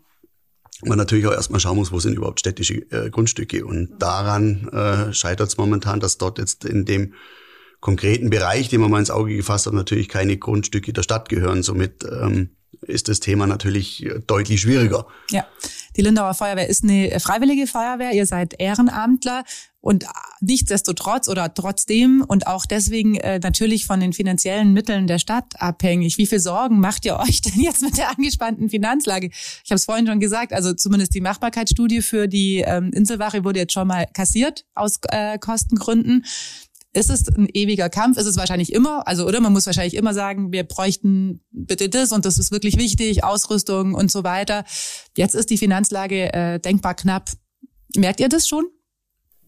[0.85, 3.65] man natürlich auch erstmal schauen muss, wo sind überhaupt städtische äh, Grundstücke.
[3.65, 7.15] Und daran äh, scheitert es momentan, dass dort jetzt in dem
[7.81, 11.63] konkreten Bereich, den man mal ins Auge gefasst hat, natürlich keine Grundstücke der Stadt gehören.
[11.63, 12.51] Somit ähm,
[12.83, 15.07] ist das Thema natürlich deutlich schwieriger.
[15.31, 15.47] Ja,
[15.97, 18.13] die Lindauer Feuerwehr ist eine freiwillige Feuerwehr.
[18.13, 19.45] Ihr seid Ehrenamtler
[19.81, 20.05] und
[20.41, 26.19] nichtsdestotrotz oder trotzdem und auch deswegen äh, natürlich von den finanziellen Mitteln der Stadt abhängig.
[26.19, 29.29] Wie viel Sorgen macht ihr euch denn jetzt mit der angespannten Finanzlage?
[29.29, 33.61] Ich habe es vorhin schon gesagt, also zumindest die Machbarkeitsstudie für die ähm, Inselwache wurde
[33.61, 36.25] jetzt schon mal kassiert aus äh, Kostengründen.
[36.97, 38.17] Ist es ein ewiger Kampf?
[38.17, 39.07] Ist es wahrscheinlich immer?
[39.07, 42.79] Also, oder man muss wahrscheinlich immer sagen, wir bräuchten bitte das und das ist wirklich
[42.79, 44.65] wichtig, Ausrüstung und so weiter.
[45.15, 47.29] Jetzt ist die Finanzlage äh, denkbar knapp.
[47.95, 48.65] Merkt ihr das schon?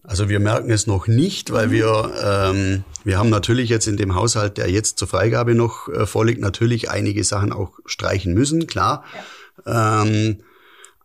[0.03, 1.73] Also wir merken es noch nicht, weil mhm.
[1.73, 6.05] wir ähm, wir haben natürlich jetzt in dem Haushalt, der jetzt zur Freigabe noch äh,
[6.05, 9.05] vorliegt, natürlich einige Sachen auch streichen müssen, klar.
[9.65, 10.03] Ja.
[10.03, 10.43] Ähm,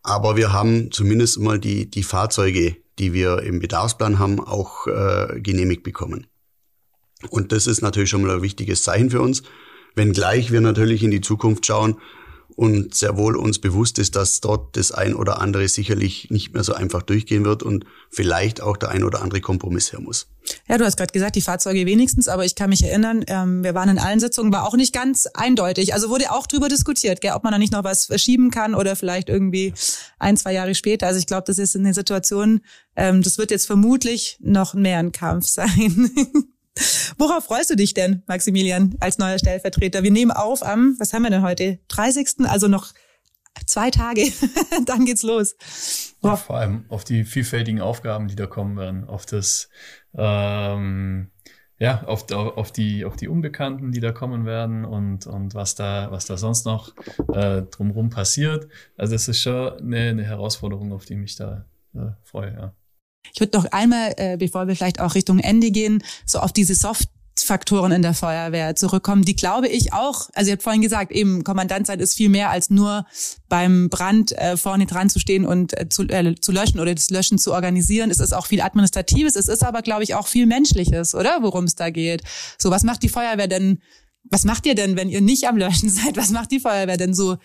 [0.02, 5.40] aber wir haben zumindest mal die die Fahrzeuge, die wir im Bedarfsplan haben, auch äh,
[5.40, 6.26] genehmigt bekommen.
[7.30, 9.42] Und das ist natürlich schon mal ein wichtiges Zeichen für uns.
[9.94, 11.96] Wenngleich wir natürlich in die Zukunft schauen
[12.56, 16.62] und sehr wohl uns bewusst ist, dass dort das ein oder andere sicherlich nicht mehr
[16.62, 20.28] so einfach durchgehen wird und vielleicht auch der ein oder andere Kompromiss her muss.
[20.68, 23.74] Ja, du hast gerade gesagt, die Fahrzeuge wenigstens, aber ich kann mich erinnern, ähm, wir
[23.74, 25.94] waren in allen Sitzungen, war auch nicht ganz eindeutig.
[25.94, 28.94] Also wurde auch drüber diskutiert, gell, ob man da nicht noch was verschieben kann oder
[28.94, 29.72] vielleicht irgendwie
[30.18, 31.06] ein, zwei Jahre später.
[31.06, 32.60] Also ich glaube, das ist eine Situation,
[32.94, 36.10] ähm, das wird jetzt vermutlich noch mehr ein Kampf sein.
[37.18, 40.02] Worauf freust du dich denn, Maximilian, als neuer Stellvertreter?
[40.02, 41.78] Wir nehmen auf am, was haben wir denn heute?
[41.88, 42.46] 30.
[42.46, 42.92] Also noch
[43.66, 44.32] zwei Tage,
[44.86, 45.56] dann geht's los.
[46.22, 49.68] Ja, vor allem auf die vielfältigen Aufgaben, die da kommen werden, auf das,
[50.16, 51.30] ähm,
[51.78, 56.10] ja, auf, auf die, auf die Unbekannten, die da kommen werden und, und was da,
[56.10, 56.92] was da sonst noch
[57.32, 58.68] äh, drumherum passiert.
[58.96, 62.74] Also es ist schon eine, eine Herausforderung, auf die mich da äh, freue, ja.
[63.32, 66.74] Ich würde noch einmal, äh, bevor wir vielleicht auch Richtung Ende gehen, so auf diese
[66.74, 67.08] Soft
[67.42, 71.42] Faktoren in der Feuerwehr zurückkommen, die glaube ich auch, also ihr habt vorhin gesagt, eben
[71.42, 73.06] Kommandant sein ist viel mehr als nur
[73.48, 77.10] beim Brand äh, vorne dran zu stehen und äh, zu, äh, zu löschen oder das
[77.10, 78.10] Löschen zu organisieren.
[78.10, 81.38] Es ist auch viel Administratives, es ist aber, glaube ich, auch viel Menschliches, oder?
[81.42, 82.22] Worum es da geht.
[82.58, 83.80] So, was macht die Feuerwehr denn,
[84.30, 86.16] was macht ihr denn, wenn ihr nicht am Löschen seid?
[86.16, 87.36] Was macht die Feuerwehr denn so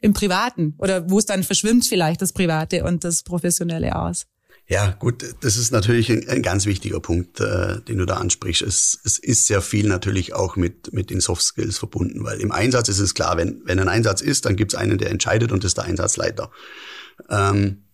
[0.00, 0.74] im Privaten?
[0.78, 4.26] Oder wo es dann verschwimmt vielleicht das Private und das Professionelle aus?
[4.68, 8.62] Ja, gut, das ist natürlich ein, ein ganz wichtiger Punkt, äh, den du da ansprichst.
[8.62, 12.50] Es, es ist sehr viel natürlich auch mit, mit den Soft Skills verbunden, weil im
[12.50, 15.52] Einsatz ist es klar, wenn, wenn ein Einsatz ist, dann gibt es einen, der entscheidet
[15.52, 16.50] und das ist der Einsatzleiter.
[17.30, 17.84] Ähm,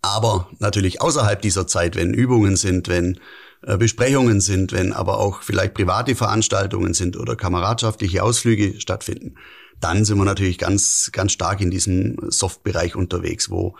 [0.00, 3.20] aber natürlich außerhalb dieser Zeit, wenn Übungen sind, wenn
[3.62, 9.34] äh, Besprechungen sind, wenn aber auch vielleicht private Veranstaltungen sind oder kameradschaftliche Ausflüge stattfinden,
[9.80, 13.76] dann sind wir natürlich ganz, ganz stark in diesem Soft-Bereich unterwegs, wo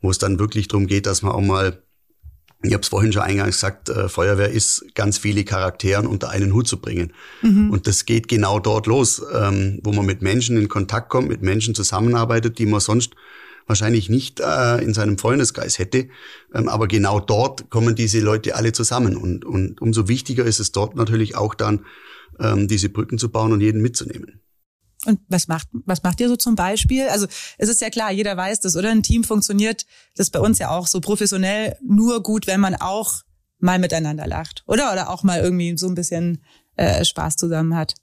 [0.00, 1.82] wo es dann wirklich darum geht, dass man auch mal,
[2.62, 6.52] ich habe es vorhin schon eingangs gesagt, äh, Feuerwehr ist ganz viele Charakteren unter einen
[6.52, 7.12] Hut zu bringen.
[7.42, 7.70] Mhm.
[7.70, 11.42] Und das geht genau dort los, ähm, wo man mit Menschen in Kontakt kommt, mit
[11.42, 13.14] Menschen zusammenarbeitet, die man sonst
[13.66, 16.08] wahrscheinlich nicht äh, in seinem Freundeskreis hätte.
[16.54, 19.16] Ähm, aber genau dort kommen diese Leute alle zusammen.
[19.16, 21.84] Und, und umso wichtiger ist es dort natürlich auch dann,
[22.38, 24.40] ähm, diese Brücken zu bauen und jeden mitzunehmen.
[25.06, 27.08] Und was macht, was macht ihr so zum Beispiel?
[27.08, 27.26] Also
[27.58, 28.90] es ist ja klar, jeder weiß das, oder?
[28.90, 29.86] Ein Team funktioniert,
[30.16, 33.22] das bei uns ja auch so professionell nur gut, wenn man auch
[33.58, 34.92] mal miteinander lacht, oder?
[34.92, 36.42] Oder auch mal irgendwie so ein bisschen
[36.76, 37.94] äh, Spaß zusammen hat.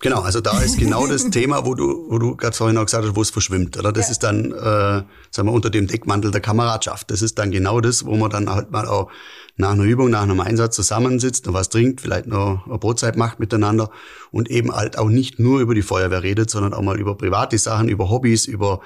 [0.00, 3.04] Genau, also da ist genau das Thema, wo du, wo du gerade vorhin auch gesagt
[3.04, 3.76] hast, wo es verschwimmt.
[3.76, 4.12] Oder das ja.
[4.12, 7.10] ist dann, äh, sagen wir, unter dem Deckmantel der Kameradschaft.
[7.10, 9.10] Das ist dann genau das, wo man dann halt mal auch
[9.56, 13.40] nach einer Übung, nach einem Einsatz zusammensitzt, noch was trinkt, vielleicht noch eine Brotzeit macht
[13.40, 13.90] miteinander
[14.30, 17.58] und eben halt auch nicht nur über die Feuerwehr redet, sondern auch mal über private
[17.58, 18.80] Sachen, über Hobbys, über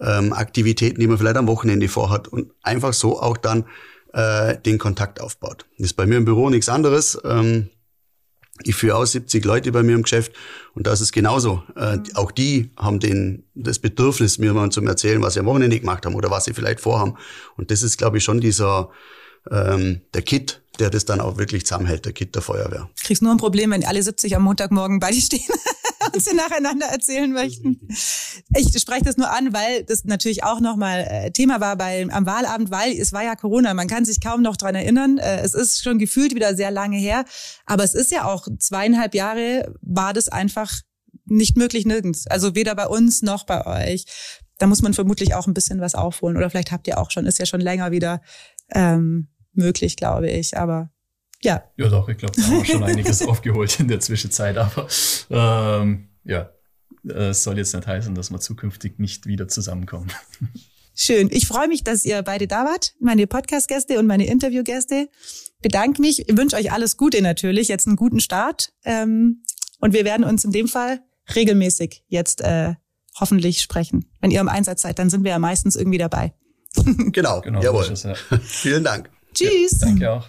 [0.00, 3.64] ähm, Aktivitäten, die man vielleicht am Wochenende vorhat und einfach so auch dann
[4.12, 5.66] äh, den Kontakt aufbaut.
[5.76, 7.18] Das ist bei mir im Büro nichts anderes.
[7.24, 7.70] Ähm,
[8.64, 10.32] Ich führe auch 70 Leute bei mir im Geschäft
[10.74, 11.62] und das ist genauso.
[11.76, 15.78] Äh, auch die haben den, das Bedürfnis, mir mal zu erzählen, was sie am Wochenende
[15.78, 17.16] gemacht haben oder was sie vielleicht vorhaben.
[17.56, 18.90] Und das ist, glaube ich, schon dieser,
[19.50, 22.88] ähm, der Kit, der das dann auch wirklich zusammenhält, der Kit der Feuerwehr.
[23.02, 25.40] Kriegst nur ein Problem, wenn alle 70 am Montagmorgen bei dir stehen
[26.12, 27.80] und sie nacheinander erzählen möchten.
[28.56, 32.26] Ich spreche das nur an, weil das natürlich auch nochmal äh, Thema war bei, am
[32.26, 33.74] Wahlabend, weil es war ja Corona.
[33.74, 35.18] Man kann sich kaum noch dran erinnern.
[35.18, 37.24] Äh, es ist schon gefühlt wieder sehr lange her.
[37.66, 40.72] Aber es ist ja auch zweieinhalb Jahre war das einfach
[41.24, 42.26] nicht möglich nirgends.
[42.26, 44.04] Also weder bei uns noch bei euch.
[44.58, 46.36] Da muss man vermutlich auch ein bisschen was aufholen.
[46.36, 48.20] Oder vielleicht habt ihr auch schon, ist ja schon länger wieder
[48.70, 50.56] ähm, möglich, glaube ich.
[50.56, 50.90] Aber
[51.44, 51.62] ja.
[51.76, 54.56] Ja, doch, ich glaube, da haben wir schon einiges aufgeholt in der Zwischenzeit.
[54.58, 54.86] Aber
[55.30, 56.50] ähm, ja,
[57.04, 60.10] es soll jetzt nicht heißen, dass wir zukünftig nicht wieder zusammenkommen.
[60.94, 61.30] Schön.
[61.32, 65.08] Ich freue mich, dass ihr beide da wart, meine Podcast-Gäste und meine Interview-Gäste.
[65.62, 68.72] Bedanke mich, ich wünsche euch alles Gute natürlich, jetzt einen guten Start.
[68.84, 69.42] Ähm,
[69.80, 71.00] und wir werden uns in dem Fall
[71.34, 72.74] regelmäßig jetzt äh,
[73.18, 74.10] hoffentlich sprechen.
[74.20, 76.34] Wenn ihr im Einsatz seid, dann sind wir ja meistens irgendwie dabei.
[77.12, 77.84] genau, genau jawohl.
[77.90, 78.14] Es, ja.
[78.42, 79.10] Vielen Dank.
[79.34, 79.80] Tschüss.
[79.80, 80.28] Ja, danke auch.